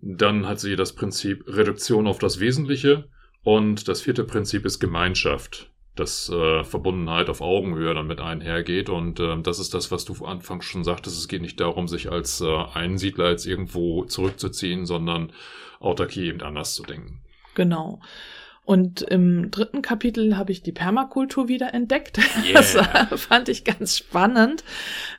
Dann 0.00 0.46
hat 0.46 0.60
sie 0.60 0.76
das 0.76 0.94
Prinzip 0.94 1.44
Reduktion 1.46 2.06
auf 2.06 2.18
das 2.18 2.40
Wesentliche, 2.40 3.08
und 3.42 3.88
das 3.88 4.02
vierte 4.02 4.24
Prinzip 4.24 4.66
ist 4.66 4.78
Gemeinschaft, 4.78 5.70
dass 5.98 6.28
äh, 6.28 6.64
Verbundenheit 6.64 7.28
auf 7.28 7.40
Augenhöhe 7.40 7.94
dann 7.94 8.06
mit 8.06 8.20
einhergeht. 8.20 8.88
Und 8.88 9.20
äh, 9.20 9.40
das 9.42 9.58
ist 9.58 9.74
das, 9.74 9.90
was 9.90 10.04
du 10.04 10.24
anfangs 10.24 10.64
schon 10.64 10.84
sagtest. 10.84 11.18
Es 11.18 11.28
geht 11.28 11.42
nicht 11.42 11.60
darum, 11.60 11.88
sich 11.88 12.10
als 12.10 12.40
äh, 12.40 12.64
Einsiedler 12.74 13.30
jetzt 13.30 13.46
irgendwo 13.46 14.04
zurückzuziehen, 14.04 14.86
sondern 14.86 15.32
Autarkie 15.80 16.26
eben 16.26 16.42
anders 16.42 16.74
zu 16.74 16.82
denken. 16.82 17.20
Genau. 17.54 18.00
Und 18.68 19.00
im 19.00 19.50
dritten 19.50 19.80
Kapitel 19.80 20.36
habe 20.36 20.52
ich 20.52 20.62
die 20.62 20.72
Permakultur 20.72 21.48
wieder 21.48 21.72
entdeckt. 21.72 22.18
Yeah. 22.44 23.06
Das 23.08 23.22
fand 23.22 23.48
ich 23.48 23.64
ganz 23.64 23.96
spannend. 23.96 24.62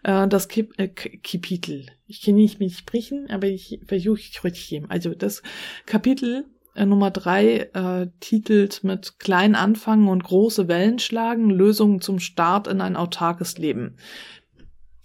Äh, 0.03 0.27
das 0.27 0.48
Kip 0.48 0.74
äh, 0.77 0.88
Kapitel. 0.88 1.88
Ich 2.05 2.21
kann 2.21 2.36
nicht 2.36 2.59
mit 2.59 2.74
sprechen, 2.74 3.27
aber 3.29 3.48
ich 3.48 3.79
versuche 3.88 4.19
ich 4.19 4.43
richtig. 4.43 4.83
Also 4.89 5.15
das 5.15 5.41
Kapitel 5.88 6.45
äh, 6.75 6.85
Nummer 6.85 7.11
drei 7.11 7.69
äh, 7.73 8.07
titelt 8.19 8.83
mit 8.83 9.19
Klein 9.19 9.55
anfangen 9.55 10.07
und 10.07 10.23
große 10.23 10.67
Wellen 10.67 10.99
schlagen, 10.99 11.49
Lösungen 11.49 12.01
zum 12.01 12.19
Start 12.19 12.67
in 12.67 12.81
ein 12.81 12.95
autarkes 12.95 13.57
Leben. 13.57 13.97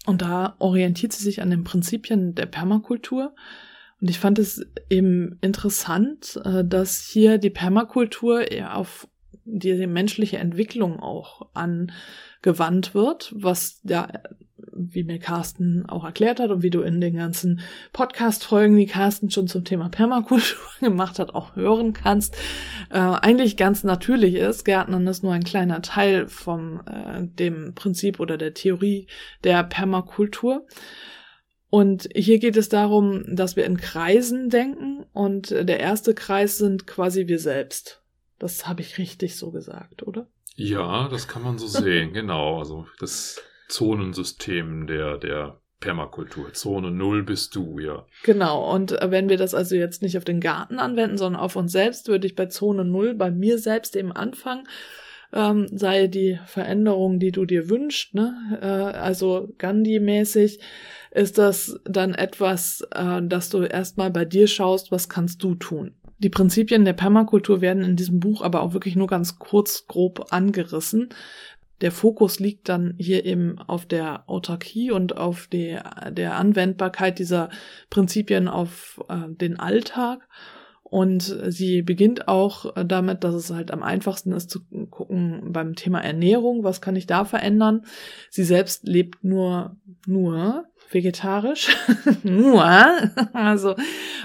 Und 0.06 0.22
da 0.22 0.56
orientiert 0.58 1.12
sie 1.12 1.24
sich 1.24 1.40
an 1.40 1.50
den 1.50 1.64
Prinzipien 1.64 2.34
der 2.34 2.46
Permakultur. 2.46 3.34
Und 4.00 4.10
ich 4.10 4.18
fand 4.18 4.38
es 4.38 4.66
eben 4.90 5.38
interessant, 5.40 6.40
äh, 6.44 6.64
dass 6.64 7.00
hier 7.00 7.38
die 7.38 7.50
Permakultur 7.50 8.50
eher 8.50 8.76
auf 8.76 9.08
die 9.46 9.86
menschliche 9.86 10.38
Entwicklung 10.38 11.00
auch 11.00 11.48
angewandt 11.54 12.94
wird, 12.94 13.32
was 13.36 13.80
ja 13.84 14.08
wie 14.76 15.04
mir 15.04 15.18
Carsten 15.18 15.86
auch 15.86 16.04
erklärt 16.04 16.40
hat 16.40 16.50
und 16.50 16.62
wie 16.62 16.70
du 16.70 16.82
in 16.82 17.00
den 17.00 17.16
ganzen 17.16 17.60
Podcast-Folgen, 17.92 18.76
die 18.76 18.86
Carsten 18.86 19.30
schon 19.30 19.48
zum 19.48 19.64
Thema 19.64 19.88
Permakultur 19.88 20.58
gemacht 20.80 21.18
hat, 21.18 21.34
auch 21.34 21.56
hören 21.56 21.92
kannst, 21.92 22.36
äh, 22.90 22.98
eigentlich 22.98 23.56
ganz 23.56 23.84
natürlich 23.84 24.34
ist. 24.34 24.64
Gärtnern 24.64 25.06
ist 25.06 25.22
nur 25.22 25.32
ein 25.32 25.44
kleiner 25.44 25.82
Teil 25.82 26.28
vom 26.28 26.80
äh, 26.86 27.22
dem 27.22 27.74
Prinzip 27.74 28.20
oder 28.20 28.36
der 28.36 28.54
Theorie 28.54 29.06
der 29.44 29.64
Permakultur. 29.64 30.66
Und 31.70 32.08
hier 32.14 32.38
geht 32.38 32.56
es 32.56 32.68
darum, 32.68 33.24
dass 33.34 33.56
wir 33.56 33.64
in 33.64 33.78
Kreisen 33.78 34.48
denken 34.48 35.04
und 35.12 35.50
der 35.50 35.80
erste 35.80 36.14
Kreis 36.14 36.56
sind 36.56 36.86
quasi 36.86 37.26
wir 37.26 37.40
selbst. 37.40 38.00
Das 38.38 38.68
habe 38.68 38.82
ich 38.82 38.98
richtig 38.98 39.36
so 39.36 39.50
gesagt, 39.50 40.04
oder? 40.06 40.28
Ja, 40.54 41.08
das 41.08 41.26
kann 41.26 41.42
man 41.42 41.58
so 41.58 41.66
sehen, 41.66 42.12
genau. 42.12 42.58
Also 42.58 42.86
das 43.00 43.42
Zonensystem 43.68 44.86
der, 44.86 45.18
der 45.18 45.60
Permakultur. 45.84 46.52
Zone 46.54 46.90
Null 46.90 47.24
bist 47.24 47.54
du, 47.54 47.78
ja. 47.78 48.06
Genau, 48.22 48.72
und 48.72 48.92
äh, 48.92 49.10
wenn 49.10 49.28
wir 49.28 49.36
das 49.36 49.54
also 49.54 49.76
jetzt 49.76 50.00
nicht 50.00 50.16
auf 50.16 50.24
den 50.24 50.40
Garten 50.40 50.78
anwenden, 50.78 51.18
sondern 51.18 51.40
auf 51.40 51.56
uns 51.56 51.72
selbst, 51.72 52.08
würde 52.08 52.26
ich 52.26 52.34
bei 52.34 52.46
Zone 52.46 52.84
Null 52.86 53.14
bei 53.14 53.30
mir 53.30 53.58
selbst 53.58 53.94
eben 53.94 54.10
anfangen. 54.10 54.66
Ähm, 55.32 55.66
sei 55.70 56.06
die 56.06 56.38
Veränderung, 56.46 57.18
die 57.18 57.32
du 57.32 57.44
dir 57.44 57.68
wünschst, 57.68 58.14
ne? 58.14 58.58
Äh, 58.62 58.66
also 58.66 59.48
Gandhi-mäßig 59.58 60.60
ist 61.10 61.38
das 61.38 61.78
dann 61.84 62.14
etwas, 62.14 62.86
äh, 62.92 63.20
dass 63.22 63.50
du 63.50 63.62
erstmal 63.62 64.10
bei 64.10 64.24
dir 64.24 64.46
schaust, 64.46 64.90
was 64.90 65.08
kannst 65.08 65.42
du 65.42 65.54
tun. 65.54 65.94
Die 66.18 66.30
Prinzipien 66.30 66.84
der 66.84 66.92
Permakultur 66.92 67.60
werden 67.60 67.82
in 67.82 67.96
diesem 67.96 68.20
Buch 68.20 68.40
aber 68.40 68.62
auch 68.62 68.72
wirklich 68.72 68.96
nur 68.96 69.08
ganz 69.08 69.38
kurz 69.38 69.86
grob 69.86 70.26
angerissen 70.30 71.08
der 71.80 71.92
Fokus 71.92 72.38
liegt 72.38 72.68
dann 72.68 72.94
hier 72.98 73.24
eben 73.24 73.58
auf 73.58 73.86
der 73.86 74.28
Autarkie 74.28 74.90
und 74.90 75.16
auf 75.16 75.48
die, 75.48 75.78
der 76.10 76.36
Anwendbarkeit 76.36 77.18
dieser 77.18 77.50
Prinzipien 77.90 78.48
auf 78.48 79.02
äh, 79.08 79.28
den 79.28 79.58
Alltag. 79.58 80.28
Und 80.82 81.22
sie 81.48 81.82
beginnt 81.82 82.28
auch 82.28 82.72
damit, 82.84 83.24
dass 83.24 83.34
es 83.34 83.50
halt 83.50 83.72
am 83.72 83.82
einfachsten 83.82 84.30
ist 84.30 84.48
zu 84.48 84.60
gucken 84.90 85.52
beim 85.52 85.74
Thema 85.74 85.98
Ernährung, 86.00 86.62
was 86.62 86.80
kann 86.80 86.94
ich 86.94 87.06
da 87.06 87.24
verändern. 87.24 87.84
Sie 88.30 88.44
selbst 88.44 88.86
lebt 88.86 89.24
nur, 89.24 89.76
nur 90.06 90.66
vegetarisch, 90.92 91.76
nur, 92.22 92.64
also, 93.32 93.74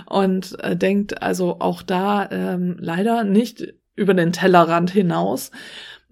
und 0.06 0.60
äh, 0.60 0.76
denkt 0.76 1.24
also 1.24 1.60
auch 1.60 1.82
da 1.82 2.30
ähm, 2.30 2.78
leider 2.80 3.24
nicht 3.24 3.74
über 3.96 4.14
den 4.14 4.32
Tellerrand 4.32 4.92
hinaus, 4.92 5.50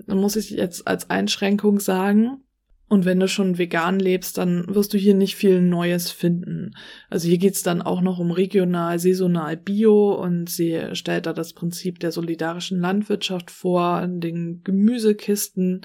muss 0.06 0.36
ich 0.36 0.52
jetzt 0.52 0.88
als 0.88 1.10
Einschränkung 1.10 1.80
sagen. 1.80 2.44
Und 2.90 3.04
wenn 3.04 3.20
du 3.20 3.28
schon 3.28 3.58
vegan 3.58 4.00
lebst, 4.00 4.38
dann 4.38 4.64
wirst 4.74 4.94
du 4.94 4.98
hier 4.98 5.14
nicht 5.14 5.36
viel 5.36 5.62
Neues 5.62 6.10
finden. 6.10 6.72
Also 7.10 7.28
hier 7.28 7.38
geht's 7.38 7.62
dann 7.62 7.82
auch 7.82 8.00
noch 8.00 8.18
um 8.18 8.32
regional, 8.32 8.98
saisonal, 8.98 9.58
bio 9.58 10.14
und 10.14 10.50
sie 10.50 10.82
stellt 10.94 11.26
da 11.26 11.34
das 11.34 11.52
Prinzip 11.52 12.00
der 12.00 12.14
solidarischen 12.14 12.80
Landwirtschaft 12.80 13.52
vor, 13.52 14.08
den 14.08 14.62
Gemüsekisten. 14.64 15.82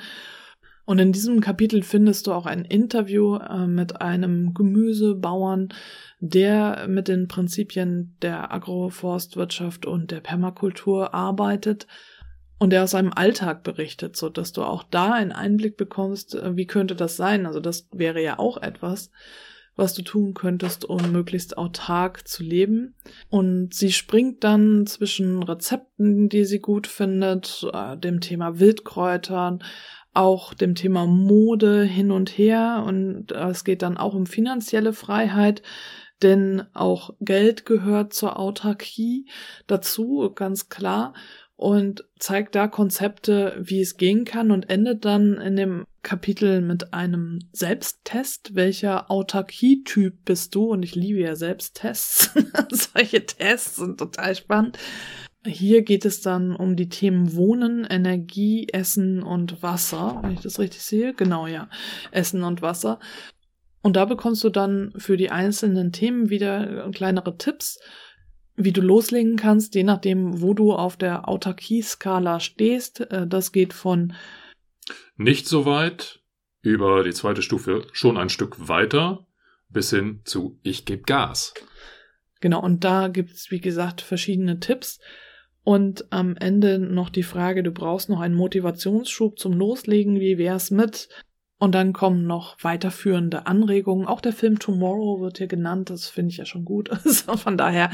Und 0.85 0.99
in 1.00 1.11
diesem 1.12 1.40
Kapitel 1.40 1.83
findest 1.83 2.28
du 2.28 2.33
auch 2.33 2.47
ein 2.47 2.64
Interview 2.64 3.37
äh, 3.37 3.66
mit 3.66 4.00
einem 4.00 4.54
Gemüsebauern, 4.54 5.71
der 6.21 6.87
mit 6.88 7.09
den 7.09 7.26
Prinzipien 7.26 8.16
der 8.23 8.52
Agroforstwirtschaft 8.52 9.87
und 9.87 10.12
der 10.12 10.21
Permakultur 10.21 11.14
arbeitet 11.14 11.87
und 12.62 12.71
der 12.71 12.85
aus 12.85 12.92
seinem 12.92 13.12
Alltag 13.12 13.64
berichtet, 13.64 14.14
so 14.14 14.28
dass 14.28 14.52
du 14.52 14.62
auch 14.62 14.85
da 14.85 15.14
einen 15.14 15.33
Einblick 15.33 15.76
bekommst, 15.76 16.37
äh, 16.37 16.57
wie 16.57 16.69
könnte 16.69 16.95
das 16.95 17.16
sein? 17.16 17.45
Also 17.45 17.59
das 17.59 17.88
wäre 17.90 18.23
ja 18.23 18.38
auch 18.38 18.57
etwas, 18.62 19.11
was 19.75 19.95
du 19.95 20.02
tun 20.02 20.33
könntest, 20.33 20.85
um 20.85 21.11
möglichst 21.11 21.59
autark 21.59 22.28
zu 22.28 22.45
leben. 22.45 22.95
Und 23.31 23.75
sie 23.75 23.90
springt 23.90 24.45
dann 24.45 24.87
zwischen 24.87 25.42
Rezepten, 25.42 26.28
die 26.28 26.45
sie 26.45 26.61
gut 26.61 26.87
findet, 26.87 27.66
äh, 27.73 27.97
dem 27.97 28.21
Thema 28.21 28.61
Wildkräutern, 28.61 29.64
auch 30.14 30.54
dem 30.54 30.76
Thema 30.76 31.04
Mode 31.04 31.83
hin 31.83 32.12
und 32.12 32.31
her. 32.38 32.85
Und 32.87 33.33
äh, 33.33 33.49
es 33.49 33.64
geht 33.64 33.83
dann 33.83 33.97
auch 33.97 34.14
um 34.14 34.25
finanzielle 34.25 34.92
Freiheit, 34.92 35.62
denn 36.23 36.62
auch 36.75 37.11
Geld 37.19 37.66
gehört 37.66 38.12
zur 38.12 38.38
Autarkie 38.38 39.26
dazu, 39.66 40.31
ganz 40.33 40.69
klar 40.69 41.12
und 41.62 42.04
zeigt 42.19 42.57
da 42.57 42.66
Konzepte, 42.66 43.57
wie 43.61 43.81
es 43.81 43.97
gehen 43.97 44.25
kann 44.25 44.50
und 44.50 44.69
endet 44.69 45.04
dann 45.04 45.35
in 45.35 45.54
dem 45.54 45.87
Kapitel 46.02 46.61
mit 46.61 46.92
einem 46.92 47.38
Selbsttest. 47.52 48.57
Welcher 48.57 49.12
Autarkie-Typ 49.12 50.25
bist 50.25 50.57
du? 50.57 50.64
Und 50.64 50.83
ich 50.83 50.97
liebe 50.97 51.21
ja 51.21 51.37
Selbsttests. 51.37 52.33
Solche 52.73 53.25
Tests 53.25 53.76
sind 53.76 54.00
total 54.00 54.35
spannend. 54.35 54.76
Hier 55.47 55.83
geht 55.83 56.04
es 56.04 56.21
dann 56.21 56.57
um 56.57 56.75
die 56.75 56.88
Themen 56.88 57.37
Wohnen, 57.37 57.85
Energie, 57.88 58.66
Essen 58.73 59.23
und 59.23 59.62
Wasser. 59.62 60.19
Wenn 60.23 60.33
ich 60.33 60.40
das 60.40 60.59
richtig 60.59 60.83
sehe. 60.83 61.14
Genau, 61.14 61.47
ja. 61.47 61.69
Essen 62.11 62.42
und 62.42 62.61
Wasser. 62.61 62.99
Und 63.83 63.95
da 63.95 64.04
bekommst 64.04 64.42
du 64.42 64.49
dann 64.49 64.92
für 64.97 65.16
die 65.16 65.31
einzelnen 65.31 65.92
Themen 65.92 66.28
wieder 66.28 66.90
kleinere 66.90 67.37
Tipps 67.38 67.78
wie 68.56 68.73
du 68.73 68.80
loslegen 68.80 69.37
kannst, 69.37 69.75
je 69.75 69.82
nachdem, 69.82 70.40
wo 70.40 70.54
du 70.54 70.73
auf 70.73 70.97
der 70.97 71.28
Autarkie-Skala 71.28 72.40
stehst. 72.40 73.00
Äh, 73.00 73.26
das 73.26 73.52
geht 73.52 73.73
von 73.73 74.14
nicht 75.16 75.47
so 75.47 75.66
weit 75.66 76.21
über 76.62 77.02
die 77.04 77.12
zweite 77.12 77.42
Stufe 77.42 77.87
schon 77.92 78.16
ein 78.16 78.28
Stück 78.28 78.68
weiter 78.68 79.26
bis 79.68 79.90
hin 79.90 80.21
zu 80.25 80.59
ich 80.62 80.85
gebe 80.85 81.02
Gas. 81.02 81.54
Genau, 82.40 82.62
und 82.62 82.85
da 82.85 83.09
gibt's 83.09 83.50
wie 83.50 83.61
gesagt, 83.61 84.00
verschiedene 84.00 84.61
Tipps. 84.61 85.00
Und 85.64 86.12
am 86.12 86.37
Ende 86.37 86.78
noch 86.80 87.09
die 87.09 87.23
Frage, 87.23 87.62
du 87.62 87.71
brauchst 87.71 88.09
noch 88.09 88.21
einen 88.21 88.35
Motivationsschub 88.35 89.38
zum 89.38 89.52
Loslegen. 89.52 90.18
Wie 90.18 90.37
wär's 90.37 90.73
mit 90.73 91.09
Und 91.62 91.76
dann 91.76 91.92
kommen 91.92 92.26
noch 92.26 92.57
weiterführende 92.62 93.47
Anregungen. 93.47 94.09
Auch 94.09 94.21
der 94.21 94.33
Film 94.33 94.59
Tomorrow 94.59 95.21
wird 95.21 95.38
hier 95.38 95.47
genannt. 95.47 95.90
Das 95.90 96.09
finde 96.09 96.31
ich 96.33 96.38
ja 96.38 96.45
schon 96.45 96.64
gut. 96.64 96.90
Also 97.04 97.37
von 97.37 97.57
daher, 97.57 97.92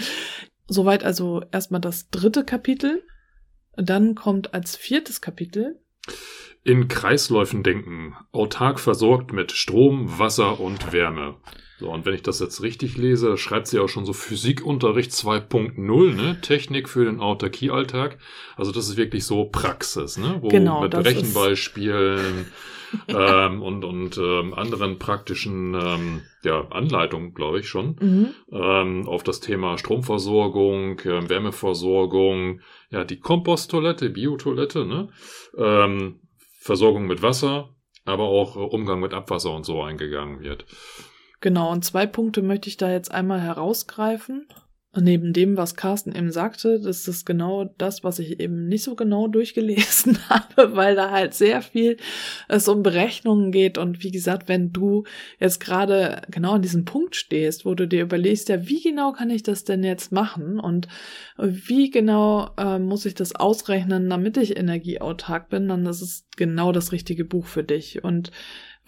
soweit 0.68 1.04
also 1.04 1.42
erstmal 1.52 1.82
das 1.82 2.08
dritte 2.08 2.46
Kapitel. 2.46 3.02
Dann 3.76 4.14
kommt 4.14 4.54
als 4.54 4.74
viertes 4.74 5.20
Kapitel 5.20 5.78
in 6.64 6.88
Kreisläufen 6.88 7.62
denken, 7.62 8.16
autark 8.32 8.80
versorgt 8.80 9.34
mit 9.34 9.52
Strom, 9.52 10.18
Wasser 10.18 10.60
und 10.60 10.90
Wärme. 10.94 11.36
So, 11.78 11.92
und 11.92 12.06
wenn 12.06 12.14
ich 12.14 12.22
das 12.22 12.40
jetzt 12.40 12.62
richtig 12.62 12.96
lese, 12.96 13.36
schreibt 13.36 13.66
sie 13.66 13.80
auch 13.80 13.88
schon 13.88 14.06
so 14.06 14.14
Physikunterricht 14.14 15.10
2.0, 15.10 16.14
ne? 16.14 16.40
Technik 16.40 16.88
für 16.88 17.04
den 17.04 17.20
Autarkiealltag. 17.20 18.16
Also 18.56 18.72
das 18.72 18.88
ist 18.88 18.96
wirklich 18.96 19.26
so 19.26 19.44
Praxis, 19.44 20.16
ne? 20.16 20.38
Wo 20.40 20.48
genau, 20.48 20.80
mit 20.80 20.94
Rechenbeispielen 20.94 22.46
ähm, 23.08 23.62
und, 23.62 23.84
und 23.84 24.18
ähm, 24.18 24.54
anderen 24.54 24.98
praktischen 24.98 25.74
ähm, 25.74 26.22
ja, 26.42 26.66
Anleitungen, 26.70 27.34
glaube 27.34 27.60
ich 27.60 27.68
schon, 27.68 27.96
mhm. 28.00 28.34
ähm, 28.52 29.08
auf 29.08 29.22
das 29.22 29.40
Thema 29.40 29.78
Stromversorgung, 29.78 31.00
äh, 31.00 31.28
Wärmeversorgung, 31.28 32.60
ja, 32.90 33.04
die 33.04 33.20
Komposttoilette, 33.20 34.10
Biotoilette, 34.10 34.84
ne? 34.84 35.08
Ähm, 35.56 36.20
Versorgung 36.60 37.06
mit 37.06 37.22
Wasser, 37.22 37.74
aber 38.04 38.24
auch 38.24 38.56
äh, 38.56 38.60
Umgang 38.60 39.00
mit 39.00 39.14
Abwasser 39.14 39.54
und 39.54 39.64
so 39.64 39.82
eingegangen 39.82 40.40
wird. 40.40 40.66
Genau, 41.40 41.70
und 41.70 41.84
zwei 41.84 42.06
Punkte 42.06 42.42
möchte 42.42 42.68
ich 42.68 42.76
da 42.76 42.90
jetzt 42.90 43.12
einmal 43.12 43.40
herausgreifen. 43.40 44.48
Neben 44.96 45.34
dem, 45.34 45.58
was 45.58 45.76
Carsten 45.76 46.14
eben 46.14 46.32
sagte, 46.32 46.80
das 46.80 47.06
ist 47.08 47.26
genau 47.26 47.66
das, 47.76 48.04
was 48.04 48.18
ich 48.18 48.40
eben 48.40 48.68
nicht 48.68 48.82
so 48.82 48.94
genau 48.94 49.28
durchgelesen 49.28 50.18
habe, 50.30 50.74
weil 50.76 50.96
da 50.96 51.10
halt 51.10 51.34
sehr 51.34 51.60
viel 51.60 51.98
es 52.48 52.68
um 52.68 52.82
Berechnungen 52.82 53.52
geht. 53.52 53.76
Und 53.76 54.02
wie 54.02 54.10
gesagt, 54.10 54.48
wenn 54.48 54.72
du 54.72 55.04
jetzt 55.38 55.60
gerade 55.60 56.22
genau 56.30 56.52
an 56.52 56.62
diesem 56.62 56.86
Punkt 56.86 57.16
stehst, 57.16 57.66
wo 57.66 57.74
du 57.74 57.86
dir 57.86 58.02
überlegst, 58.02 58.48
ja, 58.48 58.66
wie 58.66 58.82
genau 58.82 59.12
kann 59.12 59.28
ich 59.28 59.42
das 59.42 59.64
denn 59.64 59.84
jetzt 59.84 60.10
machen 60.10 60.58
und 60.58 60.88
wie 61.36 61.90
genau 61.90 62.50
äh, 62.56 62.78
muss 62.78 63.04
ich 63.04 63.14
das 63.14 63.34
ausrechnen, 63.34 64.08
damit 64.08 64.38
ich 64.38 64.56
energieautark 64.56 65.50
bin, 65.50 65.68
dann 65.68 65.84
ist 65.84 66.00
es 66.00 66.26
genau 66.36 66.72
das 66.72 66.92
richtige 66.92 67.26
Buch 67.26 67.46
für 67.46 67.62
dich. 67.62 68.02
Und 68.04 68.30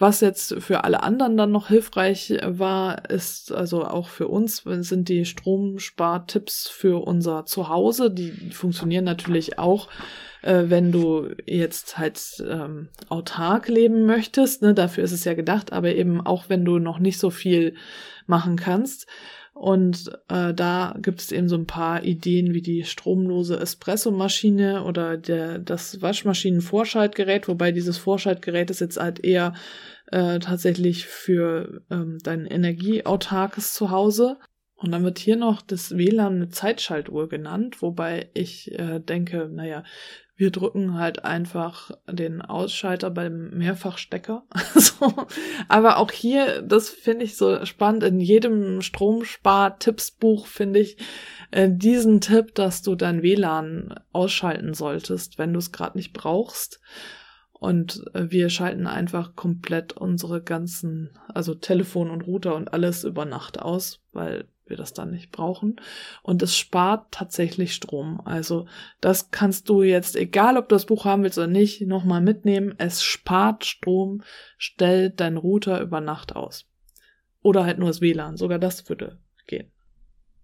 was 0.01 0.19
jetzt 0.19 0.55
für 0.59 0.83
alle 0.83 1.03
anderen 1.03 1.37
dann 1.37 1.51
noch 1.51 1.67
hilfreich 1.67 2.35
war, 2.43 3.07
ist 3.11 3.51
also 3.51 3.85
auch 3.85 4.07
für 4.07 4.27
uns 4.27 4.63
sind 4.65 5.09
die 5.09 5.25
Stromspartipps 5.25 6.67
für 6.69 7.05
unser 7.05 7.45
Zuhause. 7.45 8.09
Die 8.09 8.31
funktionieren 8.51 9.05
natürlich 9.05 9.59
auch, 9.59 9.89
äh, 10.41 10.63
wenn 10.65 10.91
du 10.91 11.29
jetzt 11.45 11.99
halt 11.99 12.19
ähm, 12.49 12.89
autark 13.09 13.67
leben 13.67 14.07
möchtest. 14.07 14.63
Ne? 14.63 14.73
Dafür 14.73 15.03
ist 15.03 15.11
es 15.11 15.23
ja 15.23 15.35
gedacht, 15.35 15.71
aber 15.71 15.93
eben 15.93 16.19
auch 16.19 16.45
wenn 16.49 16.65
du 16.65 16.79
noch 16.79 16.97
nicht 16.97 17.19
so 17.19 17.29
viel 17.29 17.75
machen 18.25 18.55
kannst. 18.55 19.05
Und 19.53 20.09
äh, 20.29 20.53
da 20.53 20.95
gibt 21.01 21.19
es 21.19 21.31
eben 21.31 21.49
so 21.49 21.55
ein 21.55 21.67
paar 21.67 22.03
Ideen 22.03 22.53
wie 22.53 22.61
die 22.61 22.83
stromlose 22.83 23.59
Espressomaschine 23.59 24.83
oder 24.83 25.17
der, 25.17 25.59
das 25.59 26.01
Waschmaschinenvorschaltgerät, 26.01 27.47
wobei 27.47 27.71
dieses 27.71 27.97
Vorschaltgerät 27.97 28.69
ist 28.69 28.79
jetzt 28.79 28.99
halt 28.99 29.23
eher 29.23 29.53
äh, 30.07 30.39
tatsächlich 30.39 31.05
für 31.05 31.83
ähm, 31.91 32.17
dein 32.23 32.45
energieautarkes 32.45 33.73
Zuhause. 33.73 34.37
Und 34.75 34.91
dann 34.91 35.03
wird 35.03 35.19
hier 35.19 35.35
noch 35.35 35.61
das 35.61 35.95
WLAN 35.95 36.37
eine 36.37 36.49
Zeitschaltuhr 36.49 37.29
genannt, 37.29 37.83
wobei 37.83 38.29
ich 38.33 38.71
äh, 38.71 38.99
denke, 38.99 39.47
naja, 39.51 39.83
wir 40.41 40.49
drücken 40.49 40.97
halt 40.97 41.23
einfach 41.23 41.91
den 42.09 42.41
Ausschalter 42.41 43.11
beim 43.11 43.51
Mehrfachstecker. 43.51 44.41
so. 44.73 45.13
Aber 45.67 45.97
auch 45.97 46.09
hier, 46.09 46.63
das 46.63 46.89
finde 46.89 47.25
ich 47.25 47.37
so 47.37 47.63
spannend, 47.63 48.01
in 48.01 48.19
jedem 48.19 48.81
Stromspar-Tippsbuch 48.81 50.47
finde 50.47 50.79
ich 50.79 50.97
äh, 51.51 51.69
diesen 51.71 52.21
Tipp, 52.21 52.55
dass 52.55 52.81
du 52.81 52.95
dein 52.95 53.21
WLAN 53.21 53.93
ausschalten 54.13 54.73
solltest, 54.73 55.37
wenn 55.37 55.53
du 55.53 55.59
es 55.59 55.71
gerade 55.71 55.95
nicht 55.95 56.11
brauchst. 56.11 56.81
Und 57.61 58.03
äh, 58.15 58.31
wir 58.31 58.49
schalten 58.49 58.87
einfach 58.87 59.35
komplett 59.35 59.93
unsere 59.93 60.41
ganzen, 60.41 61.11
also 61.27 61.53
Telefon 61.53 62.09
und 62.09 62.21
Router 62.21 62.55
und 62.55 62.73
alles 62.73 63.03
über 63.03 63.23
Nacht 63.23 63.61
aus, 63.61 63.99
weil 64.13 64.47
wir 64.65 64.77
das 64.77 64.93
dann 64.93 65.11
nicht 65.11 65.31
brauchen. 65.31 65.75
Und 66.23 66.41
es 66.41 66.57
spart 66.57 67.11
tatsächlich 67.11 67.75
Strom. 67.75 68.19
Also 68.25 68.65
das 68.99 69.29
kannst 69.29 69.69
du 69.69 69.83
jetzt, 69.83 70.15
egal 70.15 70.57
ob 70.57 70.69
du 70.69 70.75
das 70.75 70.87
Buch 70.87 71.05
haben 71.05 71.21
willst 71.21 71.37
oder 71.37 71.45
nicht, 71.45 71.81
nochmal 71.81 72.19
mitnehmen. 72.19 72.73
Es 72.79 73.03
spart 73.03 73.63
Strom. 73.63 74.23
Stell 74.57 75.11
dein 75.11 75.37
Router 75.37 75.81
über 75.81 76.01
Nacht 76.01 76.35
aus. 76.35 76.65
Oder 77.43 77.63
halt 77.63 77.77
nur 77.77 77.89
das 77.89 78.01
WLAN. 78.01 78.37
Sogar 78.37 78.57
das 78.57 78.89
würde 78.89 79.19
gehen. 79.45 79.71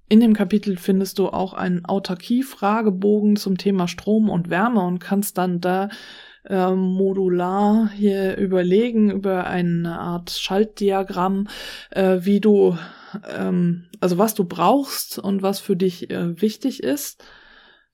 In 0.07 0.19
dem 0.19 0.35
Kapitel 0.35 0.77
findest 0.77 1.17
du 1.17 1.29
auch 1.29 1.53
einen 1.53 1.83
Autarkie-Fragebogen 1.83 3.37
zum 3.37 3.57
Thema 3.57 3.87
Strom 3.87 4.29
und 4.29 4.51
Wärme 4.51 4.81
und 4.81 4.99
kannst 4.99 5.39
dann 5.39 5.61
da 5.61 5.89
äh, 6.49 6.71
modular 6.71 7.89
hier 7.89 8.37
überlegen 8.37 9.11
über 9.11 9.47
eine 9.47 9.99
Art 9.99 10.31
Schaltdiagramm, 10.31 11.47
äh, 11.91 12.19
wie 12.21 12.39
du, 12.39 12.77
ähm, 13.35 13.85
also 13.99 14.17
was 14.17 14.33
du 14.33 14.45
brauchst 14.45 15.19
und 15.19 15.41
was 15.41 15.59
für 15.59 15.75
dich 15.75 16.09
äh, 16.09 16.41
wichtig 16.41 16.83
ist. 16.83 17.23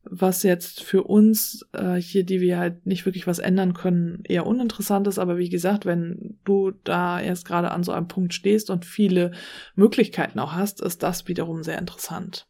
Was 0.05 0.43
jetzt 0.43 0.83
für 0.83 1.03
uns 1.03 1.65
äh, 1.71 1.95
hier, 1.95 2.25
die 2.25 2.41
wir 2.41 2.57
halt 2.57 2.85
nicht 2.85 3.05
wirklich 3.05 3.25
was 3.25 3.39
ändern 3.39 3.73
können, 3.73 4.21
eher 4.25 4.45
uninteressant 4.45 5.07
ist. 5.07 5.17
Aber 5.17 5.37
wie 5.37 5.47
gesagt, 5.47 5.85
wenn 5.85 6.37
du 6.43 6.71
da 6.83 7.21
erst 7.21 7.45
gerade 7.45 7.71
an 7.71 7.83
so 7.83 7.93
einem 7.93 8.09
Punkt 8.09 8.33
stehst 8.33 8.69
und 8.69 8.83
viele 8.83 9.31
Möglichkeiten 9.75 10.39
auch 10.39 10.51
hast, 10.51 10.81
ist 10.81 11.03
das 11.03 11.29
wiederum 11.29 11.63
sehr 11.63 11.79
interessant. 11.79 12.47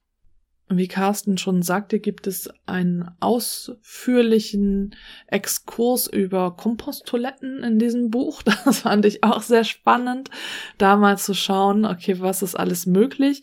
Wie 0.77 0.87
Carsten 0.87 1.37
schon 1.37 1.61
sagte, 1.61 1.99
gibt 1.99 2.27
es 2.27 2.49
einen 2.65 3.09
ausführlichen 3.19 4.95
Exkurs 5.27 6.07
über 6.07 6.55
Komposttoiletten 6.55 7.63
in 7.63 7.79
diesem 7.79 8.09
Buch. 8.09 8.41
Das 8.65 8.79
fand 8.79 9.05
ich 9.05 9.23
auch 9.23 9.41
sehr 9.41 9.63
spannend, 9.63 10.29
da 10.77 10.95
mal 10.95 11.17
zu 11.17 11.33
schauen, 11.33 11.85
okay, 11.85 12.19
was 12.19 12.41
ist 12.41 12.55
alles 12.55 12.85
möglich. 12.85 13.41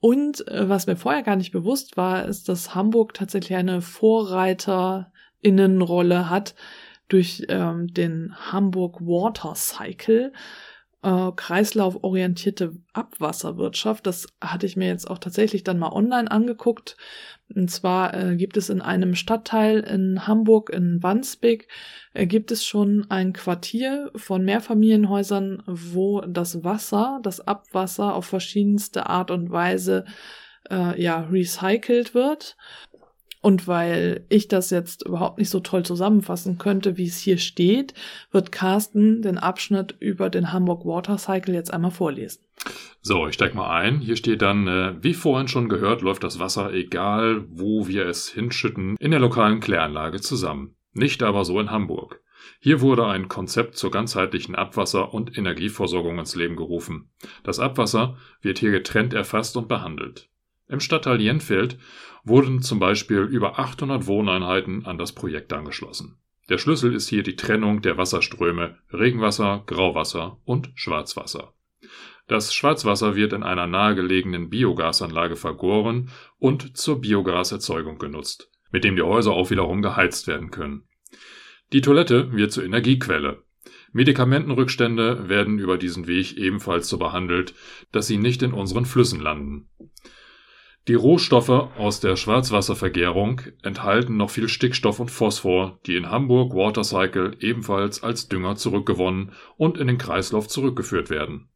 Und 0.00 0.46
äh, 0.48 0.68
was 0.68 0.86
mir 0.86 0.96
vorher 0.96 1.22
gar 1.22 1.36
nicht 1.36 1.52
bewusst 1.52 1.96
war, 1.96 2.26
ist, 2.26 2.48
dass 2.48 2.74
Hamburg 2.74 3.14
tatsächlich 3.14 3.56
eine 3.56 3.82
Vorreiterinnenrolle 3.82 6.30
hat 6.30 6.56
durch 7.08 7.44
ähm, 7.48 7.92
den 7.92 8.34
Hamburg 8.50 9.00
Water 9.00 9.54
Cycle 9.54 10.32
äh, 11.02 11.30
kreislauforientierte 11.34 12.74
Abwasserwirtschaft. 12.92 14.06
Das 14.06 14.26
hatte 14.40 14.66
ich 14.66 14.76
mir 14.76 14.88
jetzt 14.88 15.10
auch 15.10 15.18
tatsächlich 15.18 15.64
dann 15.64 15.78
mal 15.78 15.92
online 15.92 16.30
angeguckt. 16.30 16.96
Und 17.54 17.70
zwar 17.70 18.14
äh, 18.14 18.36
gibt 18.36 18.56
es 18.56 18.70
in 18.70 18.80
einem 18.80 19.14
Stadtteil 19.14 19.80
in 19.80 20.26
Hamburg, 20.26 20.70
in 20.70 21.02
Wandsbek, 21.02 21.68
äh, 22.14 22.26
gibt 22.26 22.52
es 22.52 22.64
schon 22.64 23.06
ein 23.10 23.32
Quartier 23.32 24.10
von 24.14 24.44
Mehrfamilienhäusern, 24.44 25.62
wo 25.66 26.20
das 26.20 26.62
Wasser, 26.62 27.18
das 27.22 27.40
Abwasser 27.40 28.14
auf 28.14 28.26
verschiedenste 28.26 29.06
Art 29.06 29.30
und 29.30 29.50
Weise 29.50 30.04
äh, 30.70 31.00
ja 31.00 31.20
recycelt 31.30 32.14
wird. 32.14 32.56
Und 33.42 33.66
weil 33.66 34.26
ich 34.28 34.48
das 34.48 34.70
jetzt 34.70 35.06
überhaupt 35.06 35.38
nicht 35.38 35.48
so 35.48 35.60
toll 35.60 35.82
zusammenfassen 35.84 36.58
könnte, 36.58 36.98
wie 36.98 37.06
es 37.06 37.18
hier 37.18 37.38
steht, 37.38 37.94
wird 38.30 38.52
Carsten 38.52 39.22
den 39.22 39.38
Abschnitt 39.38 39.96
über 39.98 40.28
den 40.28 40.52
Hamburg 40.52 40.84
Water 40.84 41.16
Cycle 41.16 41.54
jetzt 41.54 41.72
einmal 41.72 41.90
vorlesen. 41.90 42.42
So, 43.00 43.26
ich 43.26 43.34
steig 43.34 43.54
mal 43.54 43.70
ein. 43.70 44.00
Hier 44.00 44.16
steht 44.16 44.42
dann, 44.42 44.68
äh, 44.68 44.94
wie 45.02 45.14
vorhin 45.14 45.48
schon 45.48 45.70
gehört, 45.70 46.02
läuft 46.02 46.22
das 46.22 46.38
Wasser, 46.38 46.72
egal 46.74 47.46
wo 47.48 47.88
wir 47.88 48.06
es 48.06 48.28
hinschütten, 48.28 48.96
in 49.00 49.10
der 49.10 49.20
lokalen 49.20 49.60
Kläranlage 49.60 50.20
zusammen. 50.20 50.76
Nicht 50.92 51.22
aber 51.22 51.46
so 51.46 51.58
in 51.60 51.70
Hamburg. 51.70 52.20
Hier 52.58 52.82
wurde 52.82 53.06
ein 53.06 53.28
Konzept 53.28 53.76
zur 53.76 53.90
ganzheitlichen 53.90 54.54
Abwasser- 54.54 55.14
und 55.14 55.38
Energieversorgung 55.38 56.18
ins 56.18 56.34
Leben 56.34 56.56
gerufen. 56.56 57.10
Das 57.42 57.58
Abwasser 57.58 58.18
wird 58.42 58.58
hier 58.58 58.70
getrennt 58.70 59.14
erfasst 59.14 59.56
und 59.56 59.68
behandelt. 59.68 60.28
Im 60.68 60.80
Stadtteil 60.80 61.20
Jenfeld 61.20 61.78
wurden 62.24 62.62
zum 62.62 62.78
Beispiel 62.78 63.20
über 63.20 63.58
800 63.58 64.06
Wohneinheiten 64.06 64.86
an 64.86 64.98
das 64.98 65.12
Projekt 65.12 65.52
angeschlossen. 65.52 66.18
Der 66.48 66.58
Schlüssel 66.58 66.94
ist 66.94 67.08
hier 67.08 67.22
die 67.22 67.36
Trennung 67.36 67.80
der 67.80 67.96
Wasserströme 67.96 68.76
Regenwasser, 68.92 69.62
Grauwasser 69.66 70.38
und 70.44 70.70
Schwarzwasser. 70.74 71.54
Das 72.26 72.54
Schwarzwasser 72.54 73.16
wird 73.16 73.32
in 73.32 73.42
einer 73.42 73.66
nahegelegenen 73.66 74.50
Biogasanlage 74.50 75.36
vergoren 75.36 76.10
und 76.38 76.76
zur 76.76 77.00
Biogaserzeugung 77.00 77.98
genutzt, 77.98 78.50
mit 78.72 78.84
dem 78.84 78.96
die 78.96 79.02
Häuser 79.02 79.32
auch 79.32 79.50
wiederum 79.50 79.80
geheizt 79.80 80.26
werden 80.26 80.50
können. 80.50 80.84
Die 81.72 81.80
Toilette 81.80 82.32
wird 82.32 82.52
zur 82.52 82.64
Energiequelle. 82.64 83.44
Medikamentenrückstände 83.92 85.28
werden 85.28 85.58
über 85.58 85.78
diesen 85.78 86.06
Weg 86.08 86.36
ebenfalls 86.36 86.88
so 86.88 86.98
behandelt, 86.98 87.54
dass 87.92 88.08
sie 88.08 88.18
nicht 88.18 88.42
in 88.42 88.52
unseren 88.52 88.86
Flüssen 88.86 89.20
landen. 89.20 89.69
Die 90.90 90.96
Rohstoffe 90.96 91.50
aus 91.50 92.00
der 92.00 92.16
Schwarzwasservergärung 92.16 93.42
enthalten 93.62 94.16
noch 94.16 94.30
viel 94.30 94.48
Stickstoff 94.48 94.98
und 94.98 95.08
Phosphor, 95.08 95.78
die 95.86 95.94
in 95.94 96.10
Hamburg 96.10 96.52
Water 96.52 96.82
Cycle 96.82 97.36
ebenfalls 97.38 98.02
als 98.02 98.26
Dünger 98.26 98.56
zurückgewonnen 98.56 99.30
und 99.56 99.78
in 99.78 99.86
den 99.86 99.98
Kreislauf 99.98 100.48
zurückgeführt 100.48 101.08
werden. 101.08 101.48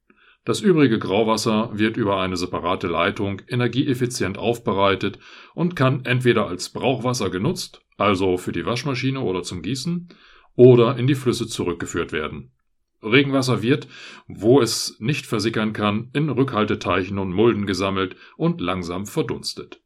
Das 0.45 0.61
übrige 0.61 1.01
Grauwasser 1.01 1.71
wird 1.73 1.97
über 1.97 2.21
eine 2.21 2.37
separate 2.37 2.87
Leitung 2.87 3.43
energieeffizient 3.49 4.39
aufbereitet 4.39 5.19
und 5.53 5.75
kann 5.75 6.05
entweder 6.05 6.47
als 6.47 6.71
Brauchwasser 6.71 7.29
genutzt, 7.29 7.83
also 7.97 8.37
für 8.37 8.53
die 8.53 8.67
Waschmaschine 8.67 9.19
oder 9.19 9.43
zum 9.43 9.63
Gießen, 9.63 10.11
oder 10.55 10.97
in 10.97 11.09
die 11.09 11.17
Flüsse 11.17 11.49
zurückgeführt 11.49 12.13
werden. 12.13 12.53
Regenwasser 13.05 13.63
wird, 13.63 13.87
wo 14.27 14.61
es 14.61 14.97
nicht 14.99 15.27
versickern 15.27 15.73
kann, 15.73 16.11
in 16.13 16.31
Rückhalteteichen 16.31 17.19
und 17.19 17.33
Mulden 17.33 17.67
gesammelt 17.67 18.17
und 18.37 18.61
langsam 18.61 19.07
verdunstet. 19.07 19.81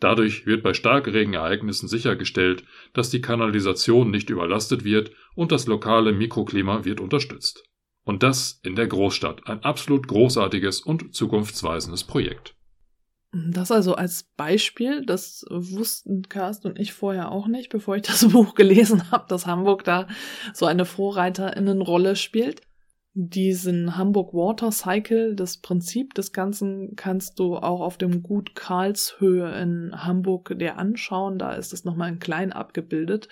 Dadurch 0.00 0.44
wird 0.44 0.62
bei 0.62 0.74
Starkregenereignissen 0.74 1.88
sichergestellt, 1.88 2.64
dass 2.92 3.10
die 3.10 3.20
Kanalisation 3.20 4.10
nicht 4.10 4.28
überlastet 4.28 4.84
wird 4.84 5.12
und 5.34 5.52
das 5.52 5.66
lokale 5.66 6.12
Mikroklima 6.12 6.84
wird 6.84 7.00
unterstützt. 7.00 7.64
Und 8.04 8.22
das 8.22 8.60
in 8.62 8.76
der 8.76 8.86
Großstadt. 8.86 9.46
Ein 9.46 9.62
absolut 9.62 10.08
großartiges 10.08 10.80
und 10.80 11.14
zukunftsweisendes 11.14 12.04
Projekt. 12.04 12.54
Das 13.34 13.72
also 13.72 13.96
als 13.96 14.22
Beispiel, 14.36 15.04
das 15.04 15.44
wussten 15.50 16.22
Carsten 16.28 16.68
und 16.68 16.78
ich 16.78 16.92
vorher 16.92 17.32
auch 17.32 17.48
nicht, 17.48 17.68
bevor 17.68 17.96
ich 17.96 18.02
das 18.02 18.28
Buch 18.32 18.54
gelesen 18.54 19.10
habe, 19.10 19.24
dass 19.28 19.46
Hamburg 19.46 19.82
da 19.82 20.06
so 20.52 20.66
eine 20.66 20.84
Vorreiterinnenrolle 20.84 22.14
spielt. 22.14 22.60
Diesen 23.16 23.96
Hamburg 23.96 24.34
Water 24.34 24.70
Cycle, 24.70 25.34
das 25.34 25.58
Prinzip 25.58 26.14
des 26.14 26.32
Ganzen 26.32 26.94
kannst 26.96 27.38
du 27.38 27.56
auch 27.56 27.80
auf 27.80 27.98
dem 27.98 28.22
Gut 28.22 28.54
Karlshöhe 28.54 29.52
in 29.60 29.92
Hamburg 30.04 30.56
dir 30.58 30.78
anschauen. 30.78 31.38
Da 31.38 31.52
ist 31.54 31.72
es 31.72 31.84
nochmal 31.84 32.10
in 32.10 32.18
klein 32.20 32.52
abgebildet 32.52 33.28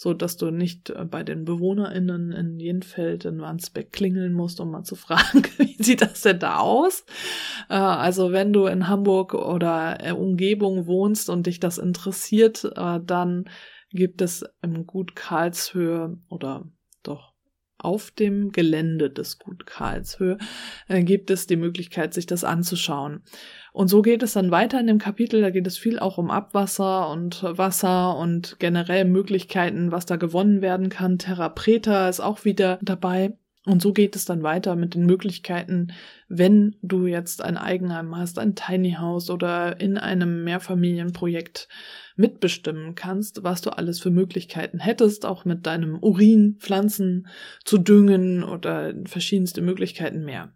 so 0.00 0.14
dass 0.14 0.36
du 0.36 0.52
nicht 0.52 0.90
äh, 0.90 1.04
bei 1.04 1.24
den 1.24 1.44
BewohnerInnen 1.44 2.30
in 2.30 2.60
Jenfeld 2.60 3.24
in 3.24 3.40
Wandsbeck 3.40 3.90
klingeln 3.92 4.32
musst, 4.32 4.60
um 4.60 4.70
mal 4.70 4.84
zu 4.84 4.94
fragen, 4.96 5.42
wie 5.58 5.82
sieht 5.82 6.02
das 6.02 6.22
denn 6.22 6.38
da 6.38 6.58
aus? 6.58 7.04
Äh, 7.68 7.74
also 7.74 8.30
wenn 8.30 8.52
du 8.52 8.66
in 8.66 8.86
Hamburg 8.86 9.34
oder 9.34 9.98
Umgebung 10.16 10.86
wohnst 10.86 11.28
und 11.28 11.46
dich 11.46 11.58
das 11.58 11.78
interessiert, 11.78 12.64
äh, 12.76 13.00
dann 13.04 13.50
gibt 13.90 14.22
es 14.22 14.44
im 14.62 14.86
Gut 14.86 15.16
Karlshöhe 15.16 16.16
oder 16.28 16.70
doch 17.02 17.34
auf 17.78 18.10
dem 18.10 18.52
Gelände 18.52 19.10
des 19.10 19.38
Gut 19.38 19.66
Karlshöhe 19.66 20.38
äh, 20.88 21.02
gibt 21.02 21.30
es 21.30 21.46
die 21.46 21.56
Möglichkeit, 21.56 22.12
sich 22.12 22.26
das 22.26 22.44
anzuschauen. 22.44 23.22
Und 23.72 23.88
so 23.88 24.02
geht 24.02 24.22
es 24.22 24.32
dann 24.32 24.50
weiter 24.50 24.80
in 24.80 24.88
dem 24.88 24.98
Kapitel. 24.98 25.40
Da 25.40 25.50
geht 25.50 25.66
es 25.66 25.78
viel 25.78 25.98
auch 25.98 26.18
um 26.18 26.30
Abwasser 26.30 27.10
und 27.10 27.42
Wasser 27.42 28.16
und 28.16 28.56
generell 28.58 29.04
Möglichkeiten, 29.04 29.92
was 29.92 30.06
da 30.06 30.16
gewonnen 30.16 30.60
werden 30.60 30.88
kann. 30.88 31.18
Terra 31.18 31.48
Preta 31.48 32.08
ist 32.08 32.20
auch 32.20 32.44
wieder 32.44 32.78
dabei. 32.82 33.34
Und 33.64 33.82
so 33.82 33.92
geht 33.92 34.16
es 34.16 34.24
dann 34.24 34.42
weiter 34.42 34.76
mit 34.76 34.94
den 34.94 35.04
Möglichkeiten, 35.04 35.88
wenn 36.28 36.76
du 36.80 37.06
jetzt 37.06 37.42
ein 37.42 37.56
Eigenheim 37.56 38.16
hast, 38.16 38.38
ein 38.38 38.54
Tiny 38.54 38.92
House 38.92 39.30
oder 39.30 39.80
in 39.80 39.98
einem 39.98 40.44
Mehrfamilienprojekt 40.44 41.68
mitbestimmen 42.16 42.94
kannst, 42.94 43.42
was 43.42 43.60
du 43.60 43.70
alles 43.70 44.00
für 44.00 44.10
Möglichkeiten 44.10 44.78
hättest, 44.78 45.26
auch 45.26 45.44
mit 45.44 45.66
deinem 45.66 45.98
Urin 45.98 46.56
Pflanzen 46.60 47.26
zu 47.64 47.78
düngen 47.78 48.42
oder 48.42 48.94
verschiedenste 49.04 49.60
Möglichkeiten 49.60 50.24
mehr. 50.24 50.54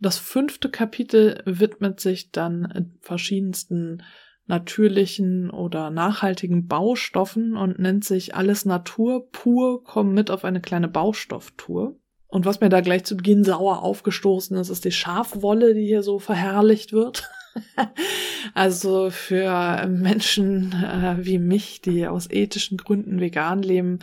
Das 0.00 0.18
fünfte 0.18 0.70
Kapitel 0.70 1.42
widmet 1.44 2.00
sich 2.00 2.30
dann 2.30 2.96
verschiedensten 3.00 4.02
natürlichen 4.46 5.50
oder 5.50 5.90
nachhaltigen 5.90 6.66
Baustoffen 6.66 7.56
und 7.56 7.78
nennt 7.78 8.04
sich 8.04 8.34
Alles 8.34 8.64
Natur 8.64 9.28
pur, 9.30 9.84
komm 9.84 10.14
mit 10.14 10.30
auf 10.30 10.44
eine 10.44 10.60
kleine 10.60 10.88
Baustofftour. 10.88 11.98
Und 12.28 12.44
was 12.44 12.60
mir 12.60 12.68
da 12.68 12.82
gleich 12.82 13.04
zu 13.04 13.16
Beginn 13.16 13.42
sauer 13.42 13.82
aufgestoßen 13.82 14.56
ist, 14.58 14.68
ist 14.68 14.84
die 14.84 14.92
Schafwolle, 14.92 15.74
die 15.74 15.86
hier 15.86 16.02
so 16.02 16.18
verherrlicht 16.18 16.92
wird. 16.92 17.28
also 18.54 19.10
für 19.10 19.86
Menschen 19.88 20.72
äh, 20.72 21.16
wie 21.18 21.38
mich, 21.38 21.80
die 21.80 22.06
aus 22.06 22.30
ethischen 22.30 22.76
Gründen 22.76 23.20
vegan 23.20 23.62
leben, 23.62 24.00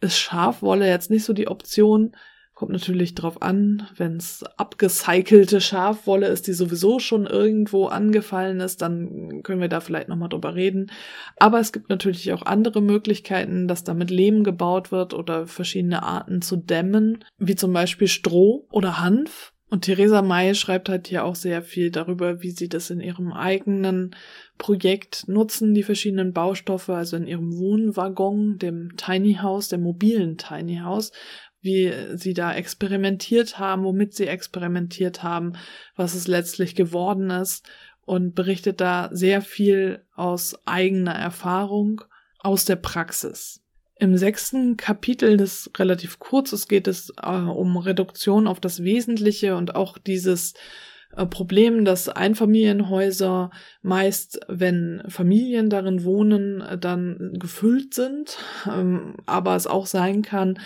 ist 0.00 0.18
Schafwolle 0.18 0.88
jetzt 0.88 1.10
nicht 1.10 1.24
so 1.24 1.34
die 1.34 1.48
Option. 1.48 2.16
Kommt 2.60 2.72
natürlich 2.72 3.14
drauf 3.14 3.40
an, 3.40 3.88
wenn 3.96 4.18
es 4.18 4.44
abgecycelte 4.58 5.62
Schafwolle 5.62 6.26
ist, 6.26 6.46
die 6.46 6.52
sowieso 6.52 6.98
schon 6.98 7.24
irgendwo 7.24 7.86
angefallen 7.86 8.60
ist, 8.60 8.82
dann 8.82 9.42
können 9.42 9.62
wir 9.62 9.70
da 9.70 9.80
vielleicht 9.80 10.08
nochmal 10.08 10.28
drüber 10.28 10.54
reden. 10.54 10.90
Aber 11.38 11.58
es 11.58 11.72
gibt 11.72 11.88
natürlich 11.88 12.30
auch 12.34 12.42
andere 12.42 12.82
Möglichkeiten, 12.82 13.66
dass 13.66 13.82
damit 13.82 14.10
Lehm 14.10 14.44
gebaut 14.44 14.92
wird 14.92 15.14
oder 15.14 15.46
verschiedene 15.46 16.02
Arten 16.02 16.42
zu 16.42 16.56
dämmen, 16.56 17.24
wie 17.38 17.56
zum 17.56 17.72
Beispiel 17.72 18.08
Stroh 18.08 18.66
oder 18.70 19.00
Hanf. 19.00 19.54
Und 19.70 19.86
Theresa 19.86 20.20
May 20.20 20.54
schreibt 20.54 20.90
halt 20.90 21.06
hier 21.06 21.24
auch 21.24 21.36
sehr 21.36 21.62
viel 21.62 21.90
darüber, 21.90 22.42
wie 22.42 22.50
sie 22.50 22.68
das 22.68 22.90
in 22.90 23.00
ihrem 23.00 23.32
eigenen 23.32 24.14
Projekt 24.58 25.28
nutzen, 25.28 25.72
die 25.72 25.84
verschiedenen 25.84 26.34
Baustoffe, 26.34 26.90
also 26.90 27.16
in 27.16 27.26
ihrem 27.26 27.56
Wohnwaggon, 27.56 28.58
dem 28.58 28.96
Tiny 28.98 29.38
House, 29.40 29.68
dem 29.68 29.82
mobilen 29.82 30.36
Tiny 30.36 30.80
House, 30.84 31.12
wie 31.60 31.92
sie 32.14 32.34
da 32.34 32.54
experimentiert 32.54 33.58
haben, 33.58 33.84
womit 33.84 34.14
sie 34.14 34.26
experimentiert 34.26 35.22
haben, 35.22 35.54
was 35.96 36.14
es 36.14 36.26
letztlich 36.26 36.74
geworden 36.74 37.30
ist 37.30 37.68
und 38.04 38.34
berichtet 38.34 38.80
da 38.80 39.10
sehr 39.12 39.42
viel 39.42 40.04
aus 40.14 40.66
eigener 40.66 41.14
Erfahrung, 41.14 42.02
aus 42.38 42.64
der 42.64 42.76
Praxis. 42.76 43.62
Im 43.96 44.16
sechsten 44.16 44.78
Kapitel, 44.78 45.36
das 45.36 45.70
relativ 45.76 46.18
kurz 46.18 46.54
ist, 46.54 46.68
geht 46.68 46.88
es 46.88 47.12
äh, 47.22 47.28
um 47.28 47.76
Reduktion 47.76 48.46
auf 48.46 48.58
das 48.58 48.82
Wesentliche 48.82 49.56
und 49.56 49.74
auch 49.74 49.98
dieses 49.98 50.54
äh, 51.16 51.26
Problem, 51.26 51.84
dass 51.84 52.08
Einfamilienhäuser 52.08 53.50
meist, 53.82 54.40
wenn 54.48 55.02
Familien 55.08 55.68
darin 55.70 56.04
wohnen, 56.04 56.62
dann 56.80 57.32
gefüllt 57.38 57.94
sind, 57.94 58.38
ähm, 58.66 59.14
aber 59.26 59.56
es 59.56 59.66
auch 59.66 59.86
sein 59.86 60.22
kann, 60.22 60.58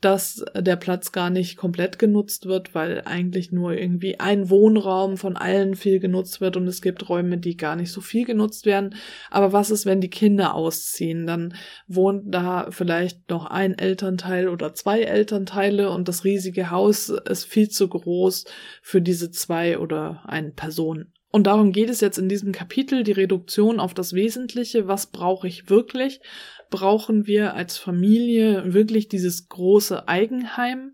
dass 0.00 0.44
der 0.56 0.76
Platz 0.76 1.12
gar 1.12 1.30
nicht 1.30 1.56
komplett 1.56 1.98
genutzt 1.98 2.46
wird, 2.46 2.74
weil 2.74 3.02
eigentlich 3.04 3.52
nur 3.52 3.74
irgendwie 3.74 4.18
ein 4.18 4.50
Wohnraum 4.50 5.16
von 5.16 5.36
allen 5.36 5.76
viel 5.76 6.00
genutzt 6.00 6.40
wird 6.40 6.56
und 6.56 6.66
es 6.66 6.82
gibt 6.82 7.08
Räume, 7.08 7.38
die 7.38 7.56
gar 7.56 7.76
nicht 7.76 7.92
so 7.92 8.00
viel 8.00 8.24
genutzt 8.24 8.66
werden. 8.66 8.96
Aber 9.30 9.52
was 9.52 9.70
ist, 9.70 9.86
wenn 9.86 10.00
die 10.00 10.10
Kinder 10.10 10.54
ausziehen? 10.54 11.26
Dann 11.26 11.54
wohnt 11.86 12.34
da 12.34 12.66
vielleicht 12.70 13.30
noch 13.30 13.46
ein 13.46 13.78
Elternteil 13.78 14.48
oder 14.48 14.74
zwei 14.74 15.02
Elternteile 15.02 15.90
und 15.90 16.08
das 16.08 16.24
riesige 16.24 16.70
Haus 16.70 17.08
ist 17.08 17.44
viel 17.44 17.68
zu 17.68 17.86
groß 17.86 18.46
für 18.82 19.00
diese 19.00 19.30
zwei 19.30 19.78
oder 19.78 19.91
eine 20.24 20.50
Person. 20.50 21.12
Und 21.32 21.46
darum 21.46 21.72
geht 21.72 21.88
es 21.88 22.02
jetzt 22.02 22.18
in 22.18 22.28
diesem 22.28 22.52
Kapitel, 22.52 23.04
die 23.04 23.12
Reduktion 23.12 23.80
auf 23.80 23.94
das 23.94 24.12
Wesentliche. 24.12 24.86
Was 24.86 25.06
brauche 25.06 25.48
ich 25.48 25.70
wirklich? 25.70 26.20
Brauchen 26.68 27.26
wir 27.26 27.54
als 27.54 27.78
Familie 27.78 28.74
wirklich 28.74 29.08
dieses 29.08 29.48
große 29.48 30.08
Eigenheim, 30.08 30.92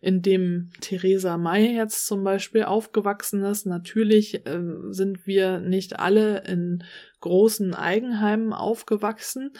in 0.00 0.22
dem 0.22 0.70
Theresa 0.80 1.38
May 1.38 1.72
jetzt 1.74 2.06
zum 2.06 2.24
Beispiel 2.24 2.64
aufgewachsen 2.64 3.44
ist? 3.44 3.64
Natürlich 3.64 4.44
äh, 4.44 4.60
sind 4.90 5.24
wir 5.24 5.60
nicht 5.60 6.00
alle 6.00 6.42
in 6.44 6.82
großen 7.20 7.72
Eigenheimen 7.74 8.52
aufgewachsen. 8.52 9.52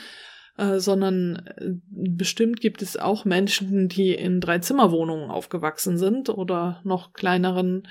Äh, 0.58 0.80
sondern 0.80 1.36
äh, 1.58 1.72
bestimmt 1.90 2.62
gibt 2.62 2.80
es 2.80 2.96
auch 2.96 3.26
Menschen, 3.26 3.88
die 3.88 4.14
in 4.14 4.40
Dreizimmerwohnungen 4.40 5.30
aufgewachsen 5.30 5.98
sind 5.98 6.30
oder 6.30 6.80
noch 6.82 7.12
kleineren 7.12 7.86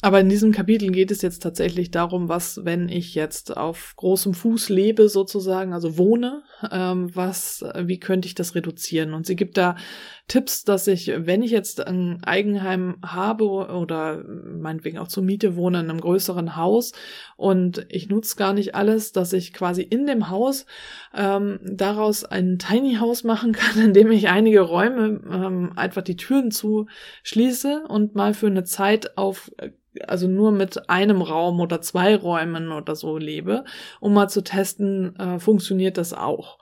aber 0.00 0.20
in 0.20 0.28
diesem 0.28 0.52
Kapitel 0.52 0.92
geht 0.92 1.10
es 1.10 1.22
jetzt 1.22 1.42
tatsächlich 1.42 1.90
darum, 1.90 2.28
was, 2.28 2.64
wenn 2.64 2.88
ich 2.88 3.16
jetzt 3.16 3.56
auf 3.56 3.94
großem 3.96 4.32
Fuß 4.32 4.68
lebe, 4.68 5.08
sozusagen, 5.08 5.72
also 5.72 5.98
wohne, 5.98 6.44
ähm, 6.70 7.10
was, 7.16 7.64
wie 7.82 7.98
könnte 7.98 8.26
ich 8.26 8.36
das 8.36 8.54
reduzieren? 8.54 9.12
Und 9.12 9.26
sie 9.26 9.34
gibt 9.34 9.56
da 9.56 9.74
Tipps, 10.28 10.62
dass 10.62 10.86
ich, 10.86 11.10
wenn 11.16 11.42
ich 11.42 11.50
jetzt 11.50 11.84
ein 11.84 12.22
Eigenheim 12.22 12.98
habe 13.04 13.44
oder 13.44 14.22
meinetwegen 14.24 14.98
auch 14.98 15.08
zur 15.08 15.24
Miete 15.24 15.56
wohne 15.56 15.80
in 15.80 15.90
einem 15.90 16.00
größeren 16.00 16.54
Haus 16.54 16.92
und 17.36 17.84
ich 17.88 18.08
nutze 18.08 18.36
gar 18.36 18.52
nicht 18.52 18.76
alles, 18.76 19.10
dass 19.10 19.32
ich 19.32 19.52
quasi 19.52 19.82
in 19.82 20.06
dem 20.06 20.28
Haus 20.28 20.66
ähm, 21.12 21.58
daraus 21.64 22.24
ein 22.24 22.58
Tiny 22.58 22.96
House 22.96 23.24
machen 23.24 23.52
kann, 23.52 23.86
in 23.86 23.94
dem 23.94 24.12
ich 24.12 24.28
einige 24.28 24.60
Räume 24.60 25.20
ähm, 25.28 25.72
einfach 25.74 26.02
die 26.02 26.16
Türen 26.16 26.52
zuschließe 26.52 27.84
und 27.88 28.14
mal 28.14 28.34
für 28.34 28.46
eine 28.46 28.64
Zeit 28.64 29.16
auf 29.16 29.50
also 30.06 30.28
nur 30.28 30.52
mit 30.52 30.88
einem 30.88 31.22
Raum 31.22 31.60
oder 31.60 31.80
zwei 31.80 32.16
Räumen 32.16 32.72
oder 32.72 32.94
so 32.94 33.18
lebe, 33.18 33.64
um 34.00 34.14
mal 34.14 34.28
zu 34.28 34.42
testen, 34.42 35.16
äh, 35.16 35.38
funktioniert 35.38 35.98
das 35.98 36.12
auch. 36.12 36.58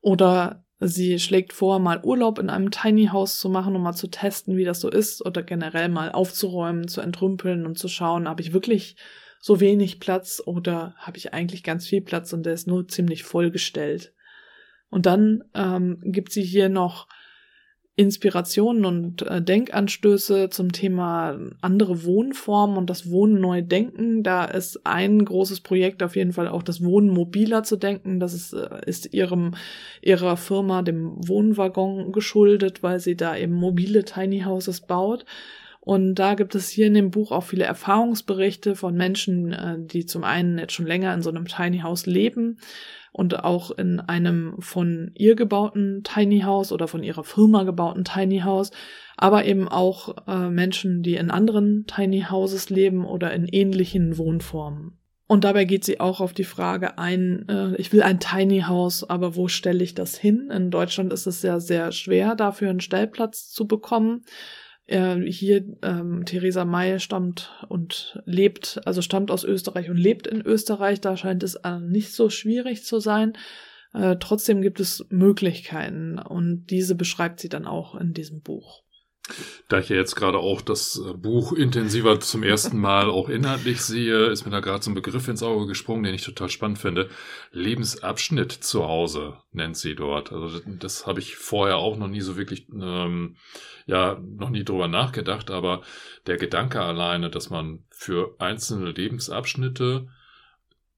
Oder 0.00 0.64
sie 0.80 1.18
schlägt 1.18 1.52
vor, 1.52 1.78
mal 1.78 2.00
Urlaub 2.02 2.38
in 2.38 2.50
einem 2.50 2.70
Tiny 2.70 3.06
House 3.06 3.38
zu 3.38 3.48
machen, 3.48 3.76
um 3.76 3.82
mal 3.82 3.92
zu 3.92 4.08
testen, 4.08 4.56
wie 4.56 4.64
das 4.64 4.80
so 4.80 4.88
ist, 4.90 5.24
oder 5.24 5.42
generell 5.42 5.88
mal 5.88 6.10
aufzuräumen, 6.12 6.88
zu 6.88 7.00
entrümpeln 7.00 7.66
und 7.66 7.78
zu 7.78 7.88
schauen, 7.88 8.28
habe 8.28 8.40
ich 8.42 8.52
wirklich 8.52 8.96
so 9.40 9.60
wenig 9.60 10.00
Platz 10.00 10.42
oder 10.44 10.94
habe 10.96 11.16
ich 11.16 11.32
eigentlich 11.32 11.62
ganz 11.62 11.86
viel 11.86 12.02
Platz 12.02 12.32
und 12.32 12.44
der 12.44 12.54
ist 12.54 12.66
nur 12.66 12.88
ziemlich 12.88 13.24
vollgestellt. 13.24 14.12
Und 14.90 15.06
dann 15.06 15.44
ähm, 15.54 16.00
gibt 16.02 16.32
sie 16.32 16.42
hier 16.42 16.68
noch 16.68 17.06
Inspirationen 18.00 18.86
und 18.86 19.20
äh, 19.28 19.42
Denkanstöße 19.42 20.48
zum 20.48 20.72
Thema 20.72 21.38
andere 21.60 22.02
Wohnformen 22.04 22.78
und 22.78 22.88
das 22.88 23.10
Wohnen 23.10 23.42
neu 23.42 23.60
denken. 23.60 24.22
Da 24.22 24.46
ist 24.46 24.86
ein 24.86 25.22
großes 25.22 25.60
Projekt 25.60 26.02
auf 26.02 26.16
jeden 26.16 26.32
Fall 26.32 26.48
auch 26.48 26.62
das 26.62 26.82
Wohnen 26.82 27.10
mobiler 27.10 27.62
zu 27.62 27.76
denken. 27.76 28.18
Das 28.18 28.32
ist, 28.32 28.54
äh, 28.54 28.80
ist 28.86 29.12
ihrem, 29.12 29.50
ihrer 30.00 30.38
Firma, 30.38 30.80
dem 30.80 31.12
Wohnwaggon 31.28 32.10
geschuldet, 32.10 32.82
weil 32.82 33.00
sie 33.00 33.16
da 33.16 33.36
eben 33.36 33.52
mobile 33.52 34.02
Tiny 34.06 34.44
Houses 34.46 34.80
baut. 34.80 35.26
Und 35.80 36.14
da 36.14 36.32
gibt 36.34 36.54
es 36.54 36.70
hier 36.70 36.86
in 36.86 36.94
dem 36.94 37.10
Buch 37.10 37.32
auch 37.32 37.44
viele 37.44 37.64
Erfahrungsberichte 37.64 38.76
von 38.76 38.94
Menschen, 38.94 39.52
äh, 39.52 39.76
die 39.78 40.06
zum 40.06 40.24
einen 40.24 40.58
jetzt 40.58 40.72
schon 40.72 40.86
länger 40.86 41.12
in 41.12 41.20
so 41.20 41.28
einem 41.28 41.44
Tiny 41.44 41.80
House 41.80 42.06
leben 42.06 42.56
und 43.12 43.44
auch 43.44 43.70
in 43.70 44.00
einem 44.00 44.54
von 44.60 45.10
ihr 45.14 45.34
gebauten 45.34 46.02
Tiny 46.04 46.40
House 46.40 46.72
oder 46.72 46.88
von 46.88 47.02
ihrer 47.02 47.24
Firma 47.24 47.64
gebauten 47.64 48.04
Tiny 48.04 48.40
House, 48.40 48.70
aber 49.16 49.44
eben 49.44 49.68
auch 49.68 50.26
äh, 50.26 50.48
Menschen, 50.48 51.02
die 51.02 51.16
in 51.16 51.30
anderen 51.30 51.84
Tiny 51.86 52.26
Houses 52.30 52.70
leben 52.70 53.04
oder 53.04 53.32
in 53.32 53.46
ähnlichen 53.46 54.16
Wohnformen. 54.16 54.96
Und 55.30 55.44
dabei 55.44 55.64
geht 55.64 55.84
sie 55.84 56.00
auch 56.00 56.20
auf 56.20 56.32
die 56.32 56.42
Frage 56.42 56.98
ein, 56.98 57.48
äh, 57.48 57.76
ich 57.76 57.92
will 57.92 58.02
ein 58.02 58.18
Tiny 58.18 58.62
House, 58.62 59.08
aber 59.08 59.36
wo 59.36 59.46
stelle 59.46 59.84
ich 59.84 59.94
das 59.94 60.16
hin? 60.16 60.50
In 60.50 60.72
Deutschland 60.72 61.12
ist 61.12 61.26
es 61.26 61.42
ja 61.42 61.60
sehr 61.60 61.92
schwer, 61.92 62.34
dafür 62.34 62.70
einen 62.70 62.80
Stellplatz 62.80 63.48
zu 63.48 63.68
bekommen. 63.68 64.24
Hier 64.90 65.64
ähm, 65.82 66.24
Theresa 66.24 66.64
May 66.64 66.98
stammt 66.98 67.52
und 67.68 68.20
lebt, 68.24 68.80
also 68.84 69.02
stammt 69.02 69.30
aus 69.30 69.44
Österreich 69.44 69.88
und 69.88 69.96
lebt 69.96 70.26
in 70.26 70.40
Österreich. 70.40 71.00
Da 71.00 71.16
scheint 71.16 71.44
es 71.44 71.54
äh, 71.54 71.78
nicht 71.78 72.12
so 72.12 72.28
schwierig 72.28 72.84
zu 72.84 72.98
sein. 72.98 73.34
Äh, 73.92 74.16
trotzdem 74.18 74.62
gibt 74.62 74.80
es 74.80 75.06
Möglichkeiten 75.08 76.18
und 76.18 76.66
diese 76.66 76.96
beschreibt 76.96 77.38
sie 77.40 77.48
dann 77.48 77.66
auch 77.66 77.94
in 77.94 78.14
diesem 78.14 78.40
Buch. 78.40 78.82
Da 79.68 79.78
ich 79.78 79.88
ja 79.88 79.96
jetzt 79.96 80.16
gerade 80.16 80.38
auch 80.38 80.60
das 80.60 81.00
äh, 81.00 81.12
Buch 81.14 81.52
intensiver 81.52 82.18
zum 82.20 82.42
ersten 82.42 82.78
Mal 82.78 83.10
auch 83.10 83.28
inhaltlich 83.28 83.80
sehe, 83.82 84.26
ist 84.26 84.44
mir 84.44 84.50
da 84.50 84.60
gerade 84.60 84.82
so 84.82 84.90
ein 84.90 84.94
Begriff 84.94 85.28
ins 85.28 85.42
Auge 85.42 85.66
gesprungen, 85.66 86.02
den 86.02 86.14
ich 86.14 86.24
total 86.24 86.48
spannend 86.48 86.78
finde. 86.78 87.08
Lebensabschnitt 87.52 88.52
zu 88.52 88.86
Hause 88.86 89.38
nennt 89.52 89.76
sie 89.76 89.94
dort. 89.94 90.32
Also 90.32 90.60
das, 90.66 91.06
habe 91.06 91.20
ich 91.20 91.36
vorher 91.36 91.76
auch 91.76 91.96
noch 91.96 92.08
nie 92.08 92.20
so 92.20 92.36
wirklich, 92.36 92.66
ähm, 92.72 93.36
ja, 93.86 94.20
noch 94.20 94.50
nie 94.50 94.64
drüber 94.64 94.88
nachgedacht, 94.88 95.50
aber 95.50 95.82
der 96.26 96.36
Gedanke 96.36 96.80
alleine, 96.80 97.30
dass 97.30 97.50
man 97.50 97.84
für 97.90 98.34
einzelne 98.38 98.90
Lebensabschnitte 98.90 100.08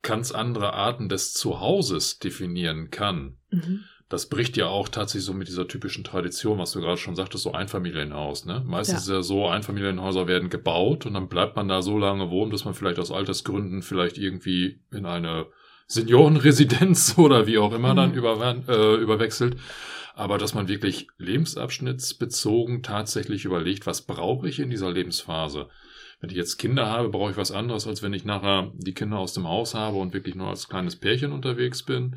ganz 0.00 0.32
andere 0.32 0.72
Arten 0.72 1.08
des 1.08 1.32
Zuhauses 1.32 2.18
definieren 2.18 2.90
kann. 2.90 3.36
Mhm 3.50 3.84
das 4.12 4.26
bricht 4.26 4.58
ja 4.58 4.66
auch 4.66 4.90
tatsächlich 4.90 5.24
so 5.24 5.32
mit 5.32 5.48
dieser 5.48 5.66
typischen 5.66 6.04
Tradition, 6.04 6.58
was 6.58 6.72
du 6.72 6.80
gerade 6.82 6.98
schon 6.98 7.16
sagtest, 7.16 7.44
so 7.44 7.52
Einfamilienhaus. 7.52 8.44
Ne? 8.44 8.62
Meistens 8.66 9.06
ja. 9.08 9.14
ist 9.14 9.16
ja 9.16 9.22
so, 9.22 9.48
Einfamilienhäuser 9.48 10.26
werden 10.26 10.50
gebaut 10.50 11.06
und 11.06 11.14
dann 11.14 11.28
bleibt 11.28 11.56
man 11.56 11.66
da 11.66 11.80
so 11.80 11.96
lange 11.96 12.28
wohnen, 12.28 12.50
dass 12.50 12.66
man 12.66 12.74
vielleicht 12.74 12.98
aus 12.98 13.10
Altersgründen 13.10 13.80
vielleicht 13.80 14.18
irgendwie 14.18 14.80
in 14.90 15.06
eine 15.06 15.46
Seniorenresidenz 15.86 17.14
oder 17.16 17.46
wie 17.46 17.56
auch 17.56 17.72
immer 17.72 17.92
mhm. 17.92 17.96
dann 17.96 18.12
über, 18.12 18.56
äh, 18.68 18.96
überwechselt. 18.96 19.56
Aber 20.14 20.36
dass 20.36 20.52
man 20.52 20.68
wirklich 20.68 21.08
lebensabschnittsbezogen 21.16 22.82
tatsächlich 22.82 23.46
überlegt, 23.46 23.86
was 23.86 24.02
brauche 24.02 24.46
ich 24.46 24.58
in 24.58 24.68
dieser 24.68 24.90
Lebensphase? 24.90 25.68
Wenn 26.20 26.28
ich 26.28 26.36
jetzt 26.36 26.58
Kinder 26.58 26.86
habe, 26.86 27.08
brauche 27.08 27.30
ich 27.30 27.38
was 27.38 27.50
anderes, 27.50 27.86
als 27.86 28.02
wenn 28.02 28.12
ich 28.12 28.26
nachher 28.26 28.72
die 28.74 28.92
Kinder 28.92 29.16
aus 29.16 29.32
dem 29.32 29.48
Haus 29.48 29.74
habe 29.74 29.96
und 29.96 30.12
wirklich 30.12 30.34
nur 30.34 30.48
als 30.48 30.68
kleines 30.68 30.96
Pärchen 30.96 31.32
unterwegs 31.32 31.82
bin. 31.82 32.16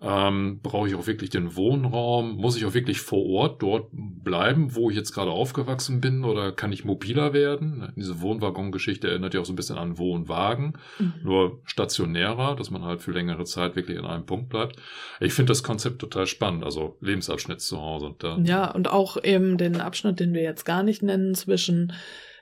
Ähm, 0.00 0.60
brauche 0.62 0.86
ich 0.86 0.94
auch 0.94 1.08
wirklich 1.08 1.30
den 1.30 1.56
Wohnraum? 1.56 2.36
Muss 2.36 2.56
ich 2.56 2.64
auch 2.64 2.74
wirklich 2.74 3.00
vor 3.00 3.26
Ort 3.26 3.62
dort 3.62 3.88
bleiben, 3.90 4.76
wo 4.76 4.90
ich 4.90 4.96
jetzt 4.96 5.12
gerade 5.12 5.32
aufgewachsen 5.32 6.00
bin? 6.00 6.24
Oder 6.24 6.52
kann 6.52 6.70
ich 6.70 6.84
mobiler 6.84 7.32
werden? 7.32 7.92
Diese 7.96 8.20
Wohnwaggon-Geschichte 8.20 9.08
erinnert 9.08 9.34
ja 9.34 9.40
auch 9.40 9.44
so 9.44 9.52
ein 9.52 9.56
bisschen 9.56 9.76
an 9.76 9.98
Wohnwagen, 9.98 10.74
mhm. 11.00 11.14
nur 11.24 11.60
stationärer, 11.64 12.54
dass 12.54 12.70
man 12.70 12.84
halt 12.84 13.02
für 13.02 13.10
längere 13.10 13.44
Zeit 13.44 13.74
wirklich 13.74 13.98
in 13.98 14.04
einem 14.04 14.24
Punkt 14.24 14.50
bleibt. 14.50 14.76
Ich 15.18 15.32
finde 15.32 15.50
das 15.50 15.64
Konzept 15.64 15.98
total 15.98 16.28
spannend, 16.28 16.62
also 16.62 16.96
Lebensabschnitt 17.00 17.60
zu 17.60 17.80
Hause. 17.80 18.14
ja, 18.44 18.70
und 18.70 18.88
auch 18.88 19.22
eben 19.24 19.58
den 19.58 19.80
Abschnitt, 19.80 20.20
den 20.20 20.32
wir 20.32 20.42
jetzt 20.42 20.64
gar 20.64 20.84
nicht 20.84 21.02
nennen, 21.02 21.34
zwischen 21.34 21.92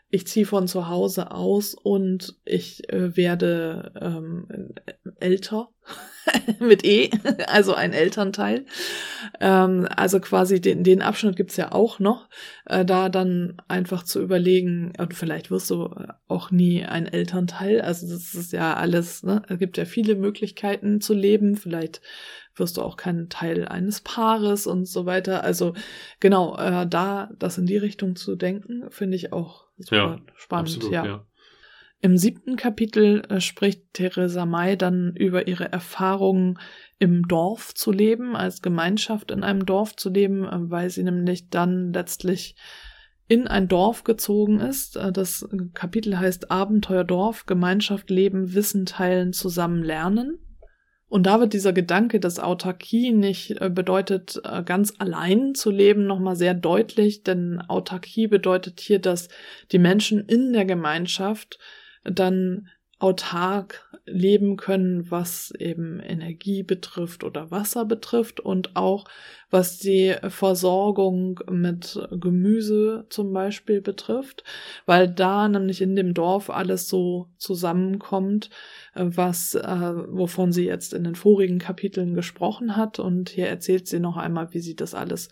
ich 0.08 0.26
ziehe 0.26 0.46
von 0.46 0.68
zu 0.68 0.88
Hause 0.88 1.32
aus 1.32 1.74
und 1.74 2.36
ich 2.44 2.88
äh, 2.92 3.16
werde 3.16 3.92
ähm, 4.00 4.72
älter 5.18 5.68
mit 6.60 6.84
E, 6.84 7.10
also 7.48 7.74
ein 7.74 7.92
Elternteil. 7.92 8.66
Ähm, 9.40 9.86
also 9.94 10.20
quasi 10.20 10.60
den, 10.60 10.84
den 10.84 11.02
Abschnitt 11.02 11.36
gibt's 11.36 11.56
ja 11.56 11.72
auch 11.72 11.98
noch, 11.98 12.28
äh, 12.66 12.84
da 12.84 13.08
dann 13.08 13.56
einfach 13.66 14.04
zu 14.04 14.22
überlegen, 14.22 14.92
und 14.98 15.14
vielleicht 15.14 15.50
wirst 15.50 15.70
du 15.70 15.94
auch 16.28 16.50
nie 16.50 16.84
ein 16.84 17.06
Elternteil, 17.06 17.80
also 17.80 18.08
das 18.08 18.34
ist 18.34 18.52
ja 18.52 18.74
alles, 18.74 19.24
ne? 19.24 19.42
es 19.48 19.58
gibt 19.58 19.76
ja 19.76 19.84
viele 19.84 20.14
Möglichkeiten 20.14 21.00
zu 21.00 21.14
leben, 21.14 21.56
vielleicht 21.56 22.00
wirst 22.58 22.76
du 22.76 22.82
auch 22.82 22.96
kein 22.96 23.28
Teil 23.28 23.66
eines 23.66 24.00
Paares 24.00 24.66
und 24.66 24.86
so 24.86 25.06
weiter. 25.06 25.44
Also 25.44 25.74
genau, 26.20 26.56
äh, 26.56 26.86
da 26.86 27.30
das 27.38 27.58
in 27.58 27.66
die 27.66 27.76
Richtung 27.76 28.16
zu 28.16 28.36
denken, 28.36 28.90
finde 28.90 29.16
ich 29.16 29.32
auch 29.32 29.66
super 29.78 29.96
ja, 29.96 30.20
spannend. 30.34 30.76
Absolut, 30.76 30.92
ja. 30.92 31.04
ja. 31.04 31.26
Im 32.00 32.18
siebten 32.18 32.56
Kapitel 32.56 33.22
äh, 33.28 33.40
spricht 33.40 33.94
Theresa 33.94 34.44
May 34.44 34.76
dann 34.76 35.14
über 35.16 35.48
ihre 35.48 35.72
Erfahrungen 35.72 36.58
im 36.98 37.26
Dorf 37.26 37.74
zu 37.74 37.90
leben, 37.90 38.36
als 38.36 38.62
Gemeinschaft 38.62 39.30
in 39.30 39.42
einem 39.42 39.64
Dorf 39.64 39.96
zu 39.96 40.10
leben, 40.10 40.44
äh, 40.44 40.70
weil 40.70 40.90
sie 40.90 41.02
nämlich 41.02 41.48
dann 41.48 41.92
letztlich 41.92 42.54
in 43.28 43.48
ein 43.48 43.66
Dorf 43.66 44.04
gezogen 44.04 44.60
ist. 44.60 44.96
Äh, 44.96 45.10
das 45.10 45.48
Kapitel 45.72 46.18
heißt 46.18 46.50
Abenteuer 46.50 47.04
Dorf, 47.04 47.46
Gemeinschaft 47.46 48.10
leben, 48.10 48.54
Wissen 48.54 48.86
teilen, 48.86 49.32
zusammen 49.32 49.82
lernen. 49.82 50.38
Und 51.08 51.24
da 51.24 51.38
wird 51.38 51.52
dieser 51.52 51.72
Gedanke, 51.72 52.18
dass 52.18 52.40
Autarkie 52.40 53.12
nicht 53.12 53.58
bedeutet, 53.70 54.40
ganz 54.64 54.94
allein 54.98 55.54
zu 55.54 55.70
leben, 55.70 56.06
nochmal 56.06 56.34
sehr 56.34 56.52
deutlich, 56.52 57.22
denn 57.22 57.60
Autarkie 57.68 58.26
bedeutet 58.26 58.80
hier, 58.80 58.98
dass 58.98 59.28
die 59.70 59.78
Menschen 59.78 60.26
in 60.26 60.52
der 60.52 60.64
Gemeinschaft 60.64 61.58
dann 62.02 62.68
autark 62.98 63.84
leben 64.06 64.56
können, 64.56 65.10
was 65.10 65.50
eben 65.58 66.00
Energie 66.00 66.62
betrifft 66.62 67.24
oder 67.24 67.50
Wasser 67.50 67.84
betrifft 67.84 68.40
und 68.40 68.74
auch 68.76 69.04
was 69.50 69.78
die 69.78 70.14
Versorgung 70.28 71.40
mit 71.50 72.00
Gemüse 72.10 73.06
zum 73.10 73.32
Beispiel 73.32 73.80
betrifft, 73.80 74.44
weil 74.86 75.08
da 75.08 75.48
nämlich 75.48 75.82
in 75.82 75.94
dem 75.96 76.14
Dorf 76.14 76.50
alles 76.50 76.88
so 76.88 77.28
zusammenkommt, 77.36 78.50
was, 78.94 79.54
äh, 79.54 79.92
wovon 80.08 80.52
sie 80.52 80.64
jetzt 80.64 80.94
in 80.94 81.04
den 81.04 81.16
vorigen 81.16 81.58
Kapiteln 81.58 82.14
gesprochen 82.14 82.76
hat. 82.76 82.98
Und 82.98 83.28
hier 83.28 83.48
erzählt 83.48 83.88
sie 83.88 84.00
noch 84.00 84.16
einmal, 84.16 84.54
wie 84.54 84.60
sie 84.60 84.76
das 84.76 84.94
alles 84.94 85.28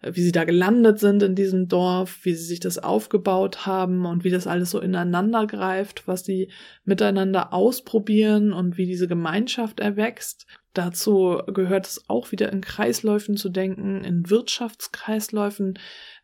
wie 0.00 0.22
sie 0.22 0.32
da 0.32 0.44
gelandet 0.44 1.00
sind 1.00 1.22
in 1.22 1.34
diesem 1.34 1.66
Dorf, 1.66 2.20
wie 2.22 2.32
sie 2.34 2.44
sich 2.44 2.60
das 2.60 2.78
aufgebaut 2.78 3.66
haben 3.66 4.06
und 4.06 4.22
wie 4.22 4.30
das 4.30 4.46
alles 4.46 4.70
so 4.70 4.80
ineinander 4.80 5.46
greift, 5.46 6.06
was 6.06 6.24
sie 6.24 6.50
miteinander 6.84 7.52
ausprobieren 7.52 8.52
und 8.52 8.78
wie 8.78 8.86
diese 8.86 9.08
Gemeinschaft 9.08 9.80
erwächst. 9.80 10.46
Dazu 10.72 11.42
gehört 11.48 11.86
es 11.86 12.08
auch 12.08 12.30
wieder 12.30 12.52
in 12.52 12.60
Kreisläufen 12.60 13.36
zu 13.36 13.48
denken, 13.48 14.04
in 14.04 14.30
Wirtschaftskreisläufen, 14.30 15.78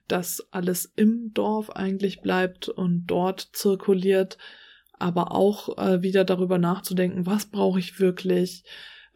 dass 0.07 0.47
alles 0.53 0.93
im 0.95 1.33
Dorf 1.33 1.71
eigentlich 1.71 2.21
bleibt 2.21 2.69
und 2.69 3.07
dort 3.07 3.41
zirkuliert, 3.55 4.39
aber 4.99 5.33
auch 5.33 5.77
äh, 5.79 6.03
wieder 6.03 6.25
darüber 6.25 6.59
nachzudenken, 6.59 7.27
was 7.27 7.47
brauche 7.47 7.81
ich 7.81 7.99
wirklich, 7.99 8.63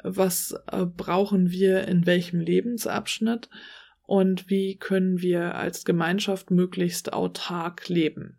was 0.02 0.56
äh, 0.72 0.84
brauchen 0.84 1.52
wir 1.52 1.86
in 1.86 2.06
welchem 2.06 2.40
Lebensabschnitt 2.40 3.48
und 4.08 4.48
wie 4.48 4.78
können 4.78 5.20
wir 5.20 5.54
als 5.56 5.84
Gemeinschaft 5.84 6.50
möglichst 6.50 7.12
autark 7.12 7.90
leben. 7.90 8.38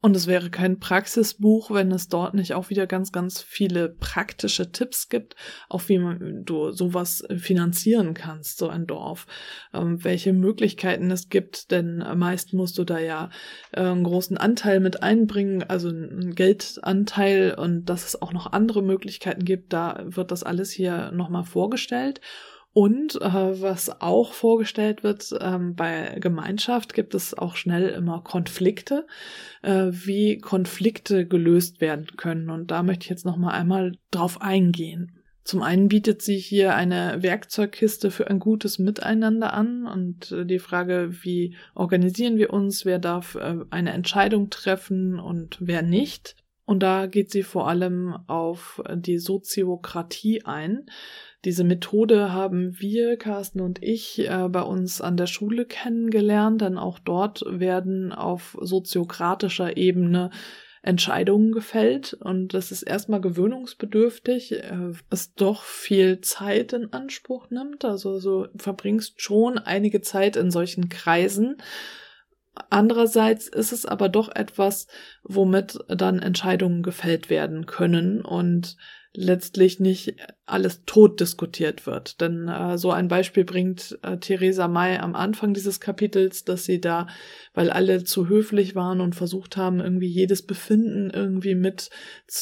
Und 0.00 0.16
es 0.16 0.26
wäre 0.26 0.48
kein 0.48 0.80
Praxisbuch, 0.80 1.70
wenn 1.70 1.92
es 1.92 2.08
dort 2.08 2.32
nicht 2.32 2.54
auch 2.54 2.70
wieder 2.70 2.86
ganz, 2.86 3.12
ganz 3.12 3.42
viele 3.42 3.90
praktische 3.90 4.72
Tipps 4.72 5.10
gibt, 5.10 5.36
auf 5.68 5.90
wie 5.90 5.98
man, 5.98 6.46
du 6.46 6.70
sowas 6.72 7.22
finanzieren 7.36 8.14
kannst, 8.14 8.56
so 8.56 8.70
ein 8.70 8.86
Dorf, 8.86 9.26
ähm, 9.74 10.02
welche 10.02 10.32
Möglichkeiten 10.32 11.10
es 11.10 11.28
gibt, 11.28 11.70
denn 11.70 12.02
meist 12.16 12.54
musst 12.54 12.78
du 12.78 12.84
da 12.84 12.98
ja 12.98 13.28
äh, 13.72 13.82
einen 13.82 14.04
großen 14.04 14.38
Anteil 14.38 14.80
mit 14.80 15.02
einbringen, 15.02 15.64
also 15.64 15.90
einen 15.90 16.34
Geldanteil. 16.34 17.54
Und 17.58 17.84
dass 17.84 18.06
es 18.06 18.22
auch 18.22 18.32
noch 18.32 18.52
andere 18.52 18.82
Möglichkeiten 18.82 19.44
gibt, 19.44 19.74
da 19.74 20.02
wird 20.06 20.30
das 20.30 20.44
alles 20.44 20.70
hier 20.70 21.12
nochmal 21.12 21.44
vorgestellt 21.44 22.22
Und 22.72 23.20
äh, 23.20 23.60
was 23.62 24.00
auch 24.00 24.32
vorgestellt 24.32 25.02
wird, 25.02 25.34
ähm, 25.40 25.74
bei 25.74 26.16
Gemeinschaft 26.20 26.94
gibt 26.94 27.14
es 27.14 27.36
auch 27.36 27.56
schnell 27.56 27.88
immer 27.88 28.22
Konflikte, 28.22 29.06
äh, 29.62 29.88
wie 29.90 30.38
Konflikte 30.38 31.26
gelöst 31.26 31.80
werden 31.80 32.06
können. 32.16 32.48
Und 32.48 32.70
da 32.70 32.84
möchte 32.84 33.04
ich 33.04 33.10
jetzt 33.10 33.26
noch 33.26 33.36
mal 33.36 33.50
einmal 33.50 33.96
drauf 34.12 34.40
eingehen. 34.40 35.16
Zum 35.42 35.62
einen 35.62 35.88
bietet 35.88 36.22
sie 36.22 36.38
hier 36.38 36.76
eine 36.76 37.24
Werkzeugkiste 37.24 38.12
für 38.12 38.28
ein 38.28 38.38
gutes 38.38 38.78
Miteinander 38.78 39.52
an 39.52 39.86
und 39.88 40.30
äh, 40.30 40.46
die 40.46 40.60
Frage, 40.60 41.24
wie 41.24 41.56
organisieren 41.74 42.36
wir 42.36 42.52
uns, 42.52 42.84
wer 42.84 43.00
darf 43.00 43.34
äh, 43.34 43.56
eine 43.70 43.90
Entscheidung 43.90 44.48
treffen 44.48 45.18
und 45.18 45.58
wer 45.60 45.82
nicht. 45.82 46.36
Und 46.66 46.84
da 46.84 47.06
geht 47.06 47.32
sie 47.32 47.42
vor 47.42 47.66
allem 47.66 48.16
auf 48.28 48.80
die 48.94 49.18
Soziokratie 49.18 50.44
ein. 50.44 50.86
Diese 51.44 51.64
Methode 51.64 52.32
haben 52.32 52.78
wir, 52.80 53.16
Carsten 53.16 53.60
und 53.60 53.82
ich, 53.82 54.28
äh, 54.28 54.48
bei 54.48 54.62
uns 54.62 55.00
an 55.00 55.16
der 55.16 55.26
Schule 55.26 55.64
kennengelernt, 55.64 56.60
denn 56.60 56.76
auch 56.76 56.98
dort 56.98 57.42
werden 57.48 58.12
auf 58.12 58.58
soziokratischer 58.60 59.76
Ebene 59.78 60.30
Entscheidungen 60.82 61.52
gefällt 61.52 62.14
und 62.14 62.54
das 62.54 62.72
ist 62.72 62.82
erstmal 62.82 63.20
gewöhnungsbedürftig, 63.20 64.52
äh, 64.52 64.92
es 65.10 65.34
doch 65.34 65.62
viel 65.62 66.20
Zeit 66.22 66.72
in 66.72 66.92
Anspruch 66.92 67.50
nimmt. 67.50 67.84
Also 67.84 68.18
so 68.18 68.48
verbringst 68.56 69.20
schon 69.20 69.58
einige 69.58 70.00
Zeit 70.00 70.36
in 70.36 70.50
solchen 70.50 70.88
Kreisen. 70.88 71.58
Andererseits 72.70 73.46
ist 73.46 73.72
es 73.72 73.86
aber 73.86 74.08
doch 74.08 74.34
etwas, 74.34 74.86
womit 75.22 75.78
dann 75.88 76.18
Entscheidungen 76.18 76.82
gefällt 76.82 77.30
werden 77.30 77.66
können 77.66 78.22
und 78.22 78.76
letztlich 79.12 79.80
nicht 79.80 80.14
alles 80.46 80.84
tot 80.84 81.18
diskutiert 81.18 81.86
wird. 81.86 82.20
Denn 82.20 82.46
äh, 82.46 82.78
so 82.78 82.92
ein 82.92 83.08
Beispiel 83.08 83.44
bringt 83.44 83.98
äh, 84.02 84.18
Theresa 84.18 84.68
May 84.68 84.98
am 84.98 85.16
Anfang 85.16 85.52
dieses 85.52 85.80
Kapitels, 85.80 86.44
dass 86.44 86.64
sie 86.64 86.80
da, 86.80 87.08
weil 87.52 87.70
alle 87.70 88.04
zu 88.04 88.28
höflich 88.28 88.76
waren 88.76 89.00
und 89.00 89.16
versucht 89.16 89.56
haben, 89.56 89.80
irgendwie 89.80 90.06
jedes 90.06 90.42
Befinden 90.46 91.10
irgendwie 91.10 91.56
mit 91.56 91.90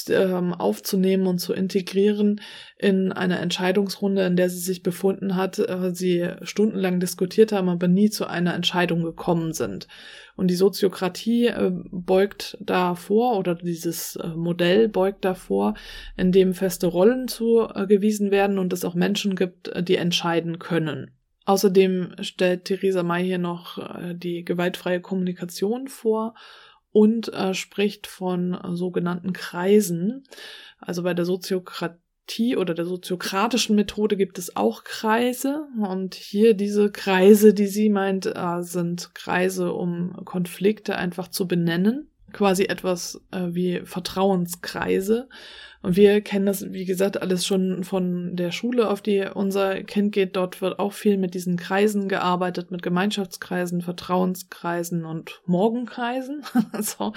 ähm, 0.08 0.52
aufzunehmen 0.52 1.26
und 1.26 1.38
zu 1.38 1.54
integrieren 1.54 2.40
in 2.76 3.12
eine 3.12 3.38
Entscheidungsrunde, 3.38 4.26
in 4.26 4.36
der 4.36 4.50
sie 4.50 4.60
sich 4.60 4.82
befunden 4.82 5.36
hat, 5.36 5.58
äh, 5.58 5.94
sie 5.94 6.28
stundenlang 6.42 7.00
diskutiert 7.00 7.52
haben, 7.52 7.70
aber 7.70 7.88
nie 7.88 8.10
zu 8.10 8.26
einer 8.26 8.54
Entscheidung 8.54 9.02
gekommen 9.02 9.54
sind. 9.54 9.88
Und 10.38 10.46
die 10.46 10.54
Soziokratie 10.54 11.46
äh, 11.46 11.72
beugt 11.90 12.56
davor 12.60 13.36
oder 13.36 13.56
dieses 13.56 14.14
äh, 14.14 14.28
Modell 14.28 14.88
beugt 14.88 15.24
davor, 15.24 15.74
indem 16.16 16.54
feste 16.54 16.86
Rollen 16.86 17.26
zugewiesen 17.26 18.30
werden 18.30 18.60
und 18.60 18.72
es 18.72 18.84
auch 18.84 18.94
Menschen 18.94 19.34
gibt, 19.34 19.66
äh, 19.66 19.82
die 19.82 19.96
entscheiden 19.96 20.60
können. 20.60 21.10
Außerdem 21.44 22.14
stellt 22.20 22.66
Theresa 22.66 23.02
May 23.02 23.24
hier 23.24 23.38
noch 23.38 23.78
äh, 23.78 24.14
die 24.14 24.44
gewaltfreie 24.44 25.00
Kommunikation 25.00 25.88
vor 25.88 26.36
und 26.92 27.34
äh, 27.34 27.52
spricht 27.52 28.06
von 28.06 28.54
äh, 28.54 28.76
sogenannten 28.76 29.32
Kreisen. 29.32 30.22
Also 30.78 31.02
bei 31.02 31.14
der 31.14 31.24
Soziokratie 31.24 31.98
oder 32.56 32.74
der 32.74 32.84
soziokratischen 32.84 33.74
Methode 33.76 34.16
gibt 34.16 34.38
es 34.38 34.56
auch 34.56 34.84
Kreise. 34.84 35.66
Und 35.80 36.14
hier 36.14 36.54
diese 36.54 36.90
Kreise, 36.90 37.54
die 37.54 37.66
sie 37.66 37.88
meint, 37.88 38.26
äh, 38.26 38.62
sind 38.62 39.14
Kreise, 39.14 39.72
um 39.72 40.12
Konflikte 40.24 40.96
einfach 40.96 41.28
zu 41.28 41.48
benennen. 41.48 42.10
Quasi 42.32 42.64
etwas 42.64 43.20
äh, 43.30 43.48
wie 43.50 43.80
Vertrauenskreise. 43.84 45.28
Und 45.80 45.96
wir 45.96 46.20
kennen 46.22 46.46
das, 46.46 46.72
wie 46.72 46.84
gesagt, 46.84 47.22
alles 47.22 47.46
schon 47.46 47.84
von 47.84 48.34
der 48.34 48.50
Schule, 48.50 48.90
auf 48.90 49.00
die 49.00 49.24
unser 49.32 49.84
Kind 49.84 50.12
geht. 50.12 50.34
Dort 50.34 50.60
wird 50.60 50.80
auch 50.80 50.92
viel 50.92 51.18
mit 51.18 51.34
diesen 51.34 51.56
Kreisen 51.56 52.08
gearbeitet, 52.08 52.72
mit 52.72 52.82
Gemeinschaftskreisen, 52.82 53.80
Vertrauenskreisen 53.80 55.04
und 55.04 55.40
Morgenkreisen. 55.46 56.42
so, 56.80 57.12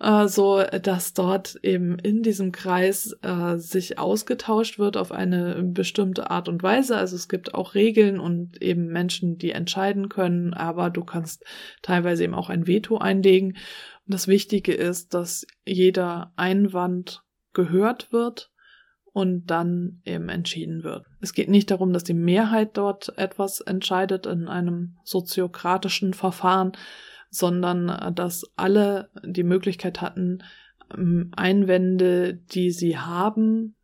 äh, 0.00 0.28
so, 0.28 0.62
dass 0.62 1.12
dort 1.12 1.58
eben 1.64 1.98
in 1.98 2.22
diesem 2.22 2.52
Kreis 2.52 3.16
äh, 3.22 3.56
sich 3.56 3.98
ausgetauscht 3.98 4.78
wird 4.78 4.96
auf 4.96 5.10
eine 5.10 5.60
bestimmte 5.64 6.30
Art 6.30 6.48
und 6.48 6.62
Weise. 6.62 6.96
Also 6.96 7.16
es 7.16 7.28
gibt 7.28 7.54
auch 7.54 7.74
Regeln 7.74 8.20
und 8.20 8.62
eben 8.62 8.86
Menschen, 8.86 9.38
die 9.38 9.50
entscheiden 9.50 10.08
können, 10.08 10.54
aber 10.54 10.90
du 10.90 11.02
kannst 11.02 11.44
teilweise 11.82 12.22
eben 12.22 12.34
auch 12.34 12.48
ein 12.48 12.68
Veto 12.68 12.98
einlegen. 12.98 13.56
Und 14.06 14.14
das 14.14 14.28
Wichtige 14.28 14.72
ist, 14.72 15.14
dass 15.14 15.46
jeder 15.66 16.32
Einwand 16.36 17.24
gehört 17.52 18.12
wird 18.12 18.50
und 19.12 19.46
dann 19.46 20.00
eben 20.04 20.28
entschieden 20.28 20.84
wird. 20.84 21.06
Es 21.20 21.32
geht 21.32 21.48
nicht 21.48 21.70
darum, 21.70 21.92
dass 21.92 22.04
die 22.04 22.14
Mehrheit 22.14 22.76
dort 22.76 23.16
etwas 23.18 23.60
entscheidet 23.60 24.26
in 24.26 24.48
einem 24.48 24.96
soziokratischen 25.04 26.14
Verfahren, 26.14 26.72
sondern 27.30 27.88
äh, 27.88 28.12
dass 28.12 28.44
alle 28.56 29.10
die 29.24 29.42
Möglichkeit 29.42 30.00
hatten, 30.00 30.44
ähm, 30.96 31.32
Einwände, 31.36 32.34
die 32.34 32.70
sie 32.70 32.98
haben, 32.98 33.74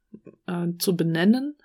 äh, 0.47 0.69
zu 0.79 0.97
benennen 0.97 1.57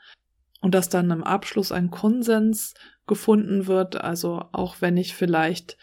und 0.61 0.75
dass 0.75 0.89
dann 0.89 1.11
im 1.11 1.23
Abschluss 1.23 1.71
ein 1.71 1.91
Konsens 1.91 2.73
gefunden 3.07 3.67
wird. 3.67 4.01
Also 4.01 4.45
auch 4.51 4.77
wenn 4.81 4.97
ich 4.97 5.15
vielleicht 5.15 5.77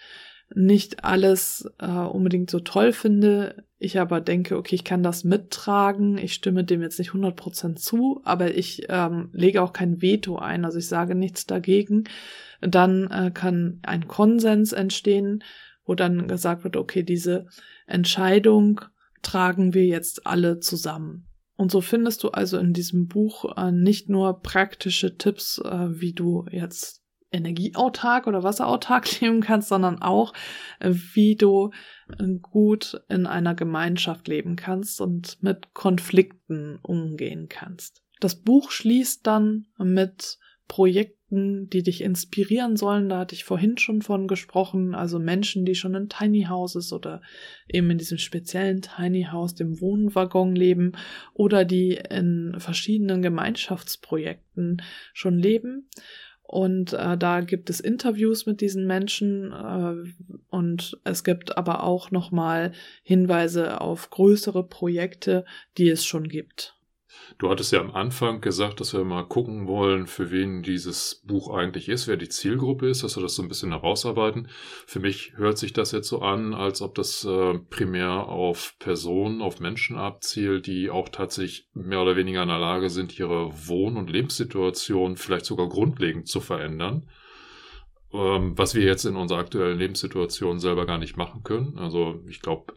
nicht 0.54 1.04
alles 1.04 1.70
äh, 1.78 1.86
unbedingt 1.86 2.50
so 2.50 2.60
toll 2.60 2.92
finde, 2.92 3.64
ich 3.78 4.00
aber 4.00 4.20
denke, 4.20 4.56
okay, 4.56 4.74
ich 4.74 4.84
kann 4.84 5.02
das 5.02 5.24
mittragen, 5.24 6.16
ich 6.16 6.32
stimme 6.32 6.64
dem 6.64 6.80
jetzt 6.80 6.98
nicht 6.98 7.10
100% 7.10 7.76
zu, 7.76 8.20
aber 8.24 8.54
ich 8.54 8.86
ähm, 8.88 9.28
lege 9.32 9.60
auch 9.62 9.72
kein 9.72 10.00
Veto 10.00 10.36
ein, 10.36 10.64
also 10.64 10.78
ich 10.78 10.88
sage 10.88 11.14
nichts 11.14 11.46
dagegen, 11.46 12.04
dann 12.60 13.10
äh, 13.10 13.30
kann 13.32 13.80
ein 13.82 14.08
Konsens 14.08 14.72
entstehen, 14.72 15.44
wo 15.84 15.94
dann 15.94 16.26
gesagt 16.26 16.64
wird, 16.64 16.76
okay, 16.76 17.02
diese 17.02 17.46
Entscheidung 17.86 18.80
tragen 19.22 19.74
wir 19.74 19.84
jetzt 19.84 20.26
alle 20.26 20.60
zusammen. 20.60 21.26
Und 21.56 21.70
so 21.70 21.80
findest 21.80 22.22
du 22.22 22.30
also 22.30 22.58
in 22.58 22.72
diesem 22.72 23.08
Buch 23.08 23.56
äh, 23.56 23.72
nicht 23.72 24.08
nur 24.08 24.40
praktische 24.40 25.16
Tipps, 25.16 25.58
äh, 25.58 26.00
wie 26.00 26.12
du 26.12 26.46
jetzt 26.50 27.02
energieautark 27.36 28.26
oder 28.26 28.42
wasserautark 28.42 29.20
leben 29.20 29.40
kannst, 29.40 29.68
sondern 29.68 30.02
auch, 30.02 30.32
äh, 30.80 30.92
wie 31.14 31.36
du 31.36 31.70
äh, 32.18 32.26
gut 32.40 33.00
in 33.08 33.26
einer 33.26 33.54
Gemeinschaft 33.54 34.28
leben 34.28 34.56
kannst 34.56 35.00
und 35.00 35.42
mit 35.42 35.74
Konflikten 35.74 36.78
umgehen 36.82 37.48
kannst. 37.48 38.02
Das 38.20 38.34
Buch 38.34 38.70
schließt 38.70 39.26
dann 39.26 39.66
mit 39.78 40.38
Projekten, 40.68 41.68
die 41.70 41.82
dich 41.82 42.02
inspirieren 42.02 42.76
sollen. 42.76 43.08
Da 43.08 43.18
hatte 43.18 43.34
ich 43.34 43.44
vorhin 43.44 43.78
schon 43.78 44.02
von 44.02 44.26
gesprochen. 44.26 44.94
Also 44.94 45.18
Menschen, 45.18 45.64
die 45.64 45.74
schon 45.74 45.94
in 45.94 46.08
Tiny 46.08 46.44
Houses 46.44 46.92
oder 46.92 47.20
eben 47.68 47.90
in 47.90 47.98
diesem 47.98 48.18
speziellen 48.18 48.82
Tiny 48.82 49.28
House, 49.30 49.54
dem 49.54 49.80
Wohnwaggon 49.80 50.54
leben 50.54 50.92
oder 51.34 51.64
die 51.64 52.00
in 52.10 52.54
verschiedenen 52.58 53.22
Gemeinschaftsprojekten 53.22 54.82
schon 55.12 55.38
leben 55.38 55.88
und 56.46 56.92
äh, 56.92 57.18
da 57.18 57.40
gibt 57.40 57.70
es 57.70 57.80
Interviews 57.80 58.46
mit 58.46 58.60
diesen 58.60 58.86
Menschen 58.86 59.52
äh, 59.52 60.38
und 60.48 60.98
es 61.02 61.24
gibt 61.24 61.58
aber 61.58 61.82
auch 61.82 62.10
nochmal 62.12 62.72
Hinweise 63.02 63.80
auf 63.80 64.10
größere 64.10 64.66
Projekte, 64.66 65.44
die 65.76 65.88
es 65.88 66.04
schon 66.04 66.28
gibt. 66.28 66.75
Du 67.38 67.50
hattest 67.50 67.72
ja 67.72 67.80
am 67.80 67.90
Anfang 67.90 68.40
gesagt, 68.40 68.80
dass 68.80 68.94
wir 68.94 69.04
mal 69.04 69.24
gucken 69.24 69.66
wollen, 69.66 70.06
für 70.06 70.30
wen 70.30 70.62
dieses 70.62 71.22
Buch 71.26 71.54
eigentlich 71.54 71.88
ist, 71.88 72.08
wer 72.08 72.16
die 72.16 72.28
Zielgruppe 72.28 72.88
ist, 72.88 73.02
dass 73.02 73.16
wir 73.16 73.22
das 73.22 73.34
so 73.34 73.42
ein 73.42 73.48
bisschen 73.48 73.72
herausarbeiten. 73.72 74.48
Für 74.86 75.00
mich 75.00 75.32
hört 75.36 75.58
sich 75.58 75.72
das 75.72 75.92
jetzt 75.92 76.08
so 76.08 76.20
an, 76.20 76.54
als 76.54 76.80
ob 76.80 76.94
das 76.94 77.24
äh, 77.24 77.58
primär 77.70 78.28
auf 78.28 78.74
Personen, 78.78 79.42
auf 79.42 79.60
Menschen 79.60 79.96
abzielt, 79.96 80.66
die 80.66 80.88
auch 80.88 81.08
tatsächlich 81.08 81.68
mehr 81.74 82.00
oder 82.00 82.16
weniger 82.16 82.42
in 82.42 82.48
der 82.48 82.58
Lage 82.58 82.88
sind, 82.88 83.18
ihre 83.18 83.50
Wohn- 83.68 83.96
und 83.96 84.10
Lebenssituation 84.10 85.16
vielleicht 85.16 85.44
sogar 85.44 85.68
grundlegend 85.68 86.28
zu 86.28 86.40
verändern 86.40 87.06
ähm, 88.12 88.56
was 88.56 88.74
wir 88.74 88.84
jetzt 88.84 89.04
in 89.04 89.16
unserer 89.16 89.38
aktuellen 89.38 89.78
Lebenssituation 89.78 90.58
selber 90.58 90.86
gar 90.86 90.98
nicht 90.98 91.16
machen 91.16 91.42
können. 91.42 91.76
Also 91.78 92.22
ich 92.28 92.40
glaube, 92.40 92.72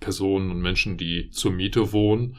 Personen 0.00 0.50
und 0.50 0.60
Menschen, 0.60 0.96
die 0.96 1.30
zur 1.30 1.52
Miete 1.52 1.92
wohnen, 1.92 2.36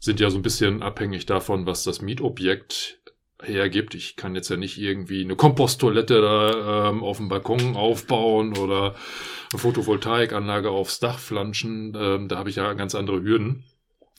sind 0.00 0.18
ja 0.18 0.30
so 0.30 0.38
ein 0.38 0.42
bisschen 0.42 0.82
abhängig 0.82 1.26
davon, 1.26 1.66
was 1.66 1.84
das 1.84 2.00
Mietobjekt 2.02 3.00
hergibt. 3.42 3.94
Ich 3.94 4.16
kann 4.16 4.34
jetzt 4.34 4.48
ja 4.48 4.56
nicht 4.56 4.78
irgendwie 4.78 5.22
eine 5.22 5.36
Komposttoilette 5.36 6.20
da 6.20 6.90
ähm, 6.90 7.02
auf 7.02 7.18
dem 7.18 7.28
Balkon 7.28 7.76
aufbauen 7.76 8.56
oder 8.56 8.94
eine 9.52 9.58
Photovoltaikanlage 9.58 10.70
aufs 10.70 11.00
Dach 11.00 11.18
flanschen. 11.18 11.96
Ähm, 11.96 12.28
da 12.28 12.38
habe 12.38 12.50
ich 12.50 12.56
ja 12.56 12.72
ganz 12.72 12.94
andere 12.94 13.22
Hürden. 13.22 13.64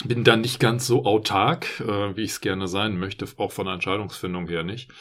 Bin 0.06 0.24
dann 0.24 0.42
nicht 0.42 0.60
ganz 0.60 0.88
so 0.88 1.06
autark, 1.06 1.80
äh, 1.82 2.16
wie 2.16 2.24
ich 2.24 2.32
es 2.32 2.42
gerne 2.42 2.68
sein 2.68 2.98
möchte, 2.98 3.26
auch 3.38 3.52
von 3.52 3.66
der 3.66 3.76
Entscheidungsfindung 3.76 4.48
her 4.48 4.64
nicht. 4.64 4.92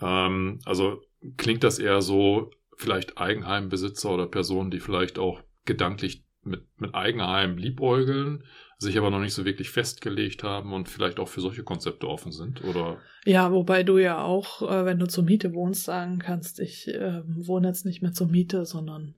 Ähm, 0.00 0.60
also 0.64 1.02
klingt 1.36 1.64
das 1.64 1.78
eher 1.78 2.02
so, 2.02 2.50
vielleicht 2.76 3.18
Eigenheimbesitzer 3.18 4.10
oder 4.10 4.26
Personen, 4.26 4.70
die 4.70 4.80
vielleicht 4.80 5.18
auch 5.18 5.40
gedanklich 5.64 6.24
mit, 6.42 6.66
mit 6.78 6.94
Eigenheim 6.94 7.56
liebäugeln, 7.56 8.44
sich 8.82 8.98
aber 8.98 9.10
noch 9.10 9.20
nicht 9.20 9.34
so 9.34 9.44
wirklich 9.44 9.70
festgelegt 9.70 10.42
haben 10.42 10.72
und 10.72 10.88
vielleicht 10.88 11.18
auch 11.18 11.28
für 11.28 11.40
solche 11.40 11.62
Konzepte 11.62 12.08
offen 12.08 12.32
sind, 12.32 12.62
oder? 12.64 12.98
Ja, 13.24 13.52
wobei 13.52 13.82
du 13.82 13.98
ja 13.98 14.22
auch, 14.22 14.62
äh, 14.62 14.84
wenn 14.84 14.98
du 14.98 15.06
zur 15.06 15.24
Miete 15.24 15.54
wohnst, 15.54 15.84
sagen 15.84 16.18
kannst, 16.18 16.60
ich 16.60 16.88
äh, 16.88 17.22
wohne 17.26 17.68
jetzt 17.68 17.86
nicht 17.86 18.02
mehr 18.02 18.12
zur 18.12 18.28
Miete, 18.28 18.64
sondern 18.64 19.14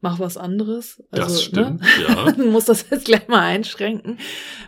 mach 0.00 0.18
was 0.18 0.36
anderes. 0.36 1.02
Also, 1.10 1.26
das 1.26 1.42
stimmt, 1.42 1.80
ne? 1.80 1.88
ja. 2.38 2.44
muss 2.44 2.66
das 2.66 2.88
jetzt 2.90 3.06
gleich 3.06 3.26
mal 3.26 3.40
einschränken. 3.40 4.18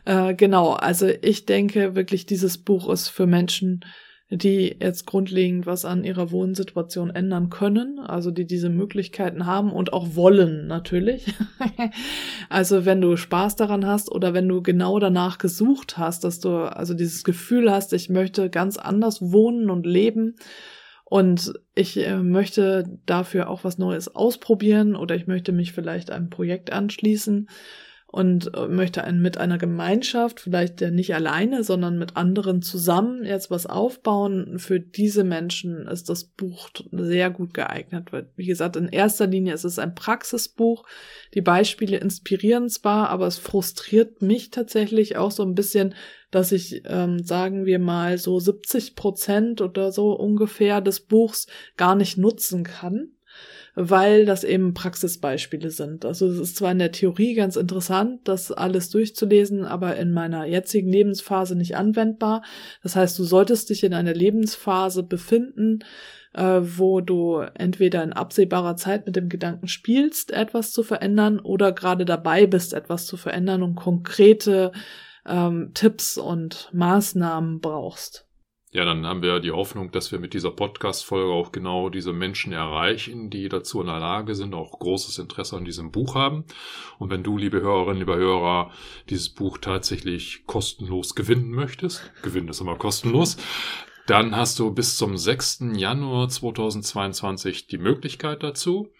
Äh, 0.05 0.35
genau, 0.35 0.73
also 0.73 1.09
ich 1.23 1.47
denke 1.47 1.95
wirklich, 1.95 2.27
dieses 2.27 2.59
Buch 2.59 2.89
ist 2.89 3.09
für 3.09 3.27
Menschen, 3.27 3.85
die 4.29 4.77
jetzt 4.81 5.07
grundlegend 5.07 5.67
was 5.67 5.85
an 5.85 6.03
ihrer 6.03 6.33
Wohnsituation 6.33 7.11
ändern 7.11 7.49
können, 7.49 8.01
also 8.01 8.33
die 8.33 8.45
diese 8.45 8.69
Möglichkeiten 8.71 9.47
haben 9.47 9.71
und 9.73 9.93
auch 9.93 10.17
wollen 10.17 10.67
natürlich. 10.67 11.33
also 12.49 12.85
wenn 12.85 13.01
du 13.01 13.17
Spaß 13.17 13.55
daran 13.55 13.87
hast 13.87 14.11
oder 14.11 14.35
wenn 14.35 14.49
du 14.49 14.63
genau 14.63 14.99
danach 14.99 15.39
gesucht 15.39 15.97
hast, 15.97 16.25
dass 16.25 16.41
du 16.41 16.57
also 16.57 16.95
dieses 16.95 17.23
Gefühl 17.23 17.71
hast, 17.71 17.93
ich 17.93 18.09
möchte 18.09 18.51
ganz 18.51 18.79
anders 18.79 19.23
wohnen 19.23 19.71
und 19.71 19.87
leben 19.87 20.35
und 21.05 21.53
ich 21.77 21.97
äh, 21.97 22.17
möchte 22.17 22.99
dafür 23.07 23.49
auch 23.49 23.63
was 23.63 23.79
Neues 23.79 24.13
ausprobieren 24.13 24.97
oder 24.97 25.15
ich 25.15 25.29
möchte 25.29 25.53
mich 25.53 25.73
vielleicht 25.73 26.11
einem 26.11 26.31
Projekt 26.31 26.73
anschließen 26.73 27.49
und 28.17 28.55
äh, 28.55 28.67
möchte 28.67 29.05
ein, 29.05 29.21
mit 29.21 29.37
einer 29.37 29.59
Gemeinschaft, 29.59 30.41
vielleicht 30.41 30.81
nicht 30.81 31.15
alleine, 31.15 31.63
sondern 31.63 31.99
mit 31.99 32.17
anderen 32.17 32.63
zusammen 32.63 33.27
jetzt 33.27 33.51
was 33.51 33.67
aufbauen. 33.67 34.59
Für 34.59 34.81
diese 34.81 35.23
Menschen 35.23 35.87
ist 35.87 36.09
das 36.09 36.25
Buch 36.25 36.71
sehr 36.93 37.29
gut 37.29 37.53
geeignet. 37.53 38.09
Wie 38.35 38.47
gesagt, 38.47 38.77
in 38.77 38.89
erster 38.89 39.27
Linie 39.27 39.53
ist 39.53 39.65
es 39.65 39.79
ein 39.79 39.95
Praxisbuch. 39.95 40.87
Die 41.35 41.43
Beispiele 41.43 41.99
inspirieren 41.99 42.71
zwar, 42.71 43.11
aber 43.11 43.27
es 43.27 43.37
frustriert 43.37 44.23
mich 44.23 44.51
tatsächlich 44.51 45.19
auch 45.19 45.31
so 45.31 45.43
ein 45.43 45.55
bisschen, 45.55 45.95
dass 46.31 46.53
ich, 46.53 46.85
ähm, 46.87 47.23
sagen 47.23 47.67
wir 47.67 47.79
mal, 47.79 48.17
so 48.17 48.41
70 48.41 48.97
Prozent 48.97 49.61
oder 49.61 49.93
so 49.93 50.13
ungefähr 50.13 50.81
des 50.81 51.01
Buchs 51.01 51.49
gar 51.77 51.95
nicht 51.95 52.17
nutzen 52.17 52.65
kann 52.65 53.11
weil 53.77 54.25
das 54.25 54.43
eben 54.43 54.73
Praxisbeispiele 54.73 55.71
sind. 55.71 56.07
Also 56.07 56.27
es 56.27 56.39
ist 56.39 56.57
zwar 56.57 56.73
in 56.73 56.79
der 56.79 56.93
Theorie 56.93 57.35
ganz 57.35 57.57
interessant, 57.57 58.21
das 58.25 58.51
alles 58.51 58.89
durchzulesen, 58.89 59.67
aber 59.67 59.97
in 59.97 60.13
meiner 60.13 60.47
jetzigen 60.47 60.91
Lebensphase 60.91 61.55
nicht 61.55 61.77
anwendbar. 61.77 62.43
Das 62.83 62.97
heißt, 62.97 63.19
du 63.19 63.25
solltest 63.25 63.69
dich 63.69 63.85
in 63.85 63.93
einer 63.93 64.15
Lebensphase 64.15 65.03
befinden, 65.03 65.81
äh, 66.33 66.61
wo 66.63 67.03
du 67.03 67.41
entweder 67.55 68.03
in 68.03 68.15
absehbarer 68.15 68.77
Zeit 68.77 69.05
mit 69.05 69.15
dem 69.15 69.29
Gedanken 69.29 69.69
spielst, 69.69 70.31
etwas 70.31 70.73
zu 70.73 70.83
verändern, 70.83 71.39
oder 71.39 71.73
gerade 71.73 72.07
dabei 72.07 72.47
bist, 72.47 72.73
etwas 72.73 73.05
zu 73.05 73.19
verändern 73.19 73.63
und 73.63 73.75
konkrete 73.75 74.73
ähm, 75.27 75.73
Tipps 75.75 76.17
und 76.17 76.71
Maßnahmen 76.73 77.61
brauchst. 77.61 78.26
Ja, 78.77 78.85
dann 78.85 79.07
haben 79.07 79.23
wir 79.23 79.41
die 79.41 79.53
Hoffnung, 79.53 79.91
dass 79.91 80.13
wir 80.13 80.19
mit 80.19 80.35
dieser 80.35 80.51
Podcast-Folge 80.51 81.33
auch 81.33 81.51
genau 81.51 81.89
diese 81.89 82.13
Menschen 82.13 82.53
erreichen, 82.53 83.31
die 83.31 83.49
dazu 83.49 83.81
in 83.81 83.87
der 83.87 83.99
Lage 83.99 84.35
sind, 84.35 84.53
auch 84.53 84.79
großes 84.79 85.17
Interesse 85.17 85.57
an 85.57 85.65
diesem 85.65 85.93
Buch 85.93 86.15
haben. 86.15 86.45
Und 86.99 87.09
wenn 87.09 87.23
du, 87.23 87.39
liebe 87.39 87.63
Hörerinnen, 87.63 88.01
liebe 88.01 88.17
Hörer, 88.17 88.71
dieses 89.09 89.31
Buch 89.31 89.57
tatsächlich 89.57 90.45
kostenlos 90.45 91.15
gewinnen 91.15 91.53
möchtest, 91.53 92.13
gewinnen 92.21 92.51
ist 92.51 92.61
immer 92.61 92.77
kostenlos, 92.77 93.39
dann 94.07 94.37
hast 94.37 94.59
du 94.59 94.71
bis 94.75 94.99
zum 94.99 95.17
6. 95.17 95.69
Januar 95.77 96.29
2022 96.29 97.69
die 97.69 97.79
Möglichkeit 97.79 98.43
dazu. 98.43 98.93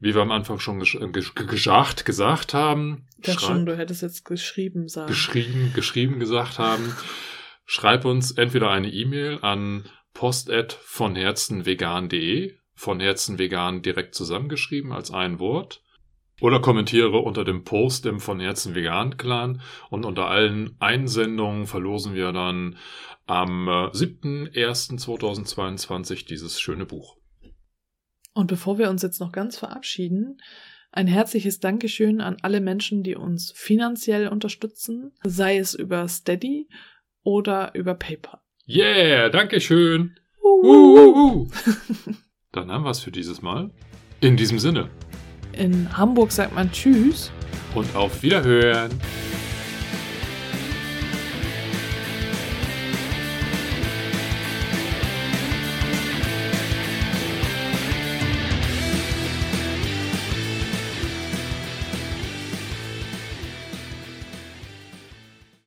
Wie 0.00 0.14
wir 0.14 0.22
am 0.22 0.32
Anfang 0.32 0.58
schon 0.58 0.78
gesagt, 0.78 2.06
gesagt 2.06 2.54
haben. 2.54 3.06
Ich 3.18 3.26
dachte 3.26 3.44
schon, 3.44 3.66
du 3.66 3.76
hättest 3.76 4.00
jetzt 4.00 4.24
geschrieben 4.24 4.88
sagen. 4.88 5.08
Geschrieben, 5.08 5.72
geschrieben 5.74 6.18
gesagt 6.18 6.58
haben. 6.58 6.96
Schreib 7.66 8.04
uns 8.04 8.30
entweder 8.30 8.70
eine 8.70 8.92
E-Mail 8.92 9.40
an 9.42 9.88
post@vonherzenvegan.de, 10.14 12.54
von 12.74 13.00
Herzen 13.00 13.38
vegan 13.38 13.82
direkt 13.82 14.14
zusammengeschrieben 14.14 14.92
als 14.92 15.10
ein 15.10 15.40
Wort. 15.40 15.82
Oder 16.40 16.60
kommentiere 16.60 17.18
unter 17.18 17.44
dem 17.44 17.64
Post 17.64 18.06
im 18.06 18.20
von 18.20 18.38
Herzen 18.40 18.74
Vegan 18.74 19.16
Clan 19.16 19.62
und 19.88 20.04
unter 20.04 20.28
allen 20.28 20.76
Einsendungen 20.80 21.66
verlosen 21.66 22.14
wir 22.14 22.32
dann 22.32 22.76
am 23.26 23.68
7.01.2022 23.68 26.12
äh, 26.12 26.24
dieses 26.26 26.60
schöne 26.60 26.84
Buch. 26.84 27.16
Und 28.34 28.48
bevor 28.48 28.76
wir 28.78 28.90
uns 28.90 29.00
jetzt 29.02 29.18
noch 29.18 29.32
ganz 29.32 29.56
verabschieden, 29.58 30.42
ein 30.92 31.06
herzliches 31.06 31.58
Dankeschön 31.58 32.20
an 32.20 32.36
alle 32.42 32.60
Menschen, 32.60 33.02
die 33.02 33.16
uns 33.16 33.50
finanziell 33.52 34.28
unterstützen, 34.28 35.14
sei 35.24 35.56
es 35.56 35.72
über 35.74 36.06
Steady 36.06 36.68
oder 37.26 37.72
über 37.74 37.94
PayPal. 37.94 38.38
Yeah, 38.68 39.28
Dankeschön. 39.28 40.16
Uh, 40.42 40.62
uh, 40.62 41.16
uh, 41.16 41.50
Dann 42.52 42.70
haben 42.70 42.84
wir 42.84 42.90
es 42.90 43.00
für 43.00 43.10
dieses 43.10 43.42
Mal. 43.42 43.70
In 44.20 44.36
diesem 44.36 44.60
Sinne. 44.60 44.88
In 45.52 45.94
Hamburg 45.96 46.30
sagt 46.30 46.54
man 46.54 46.70
Tschüss. 46.70 47.32
Und 47.74 47.94
auf 47.96 48.22
Wiederhören. 48.22 48.90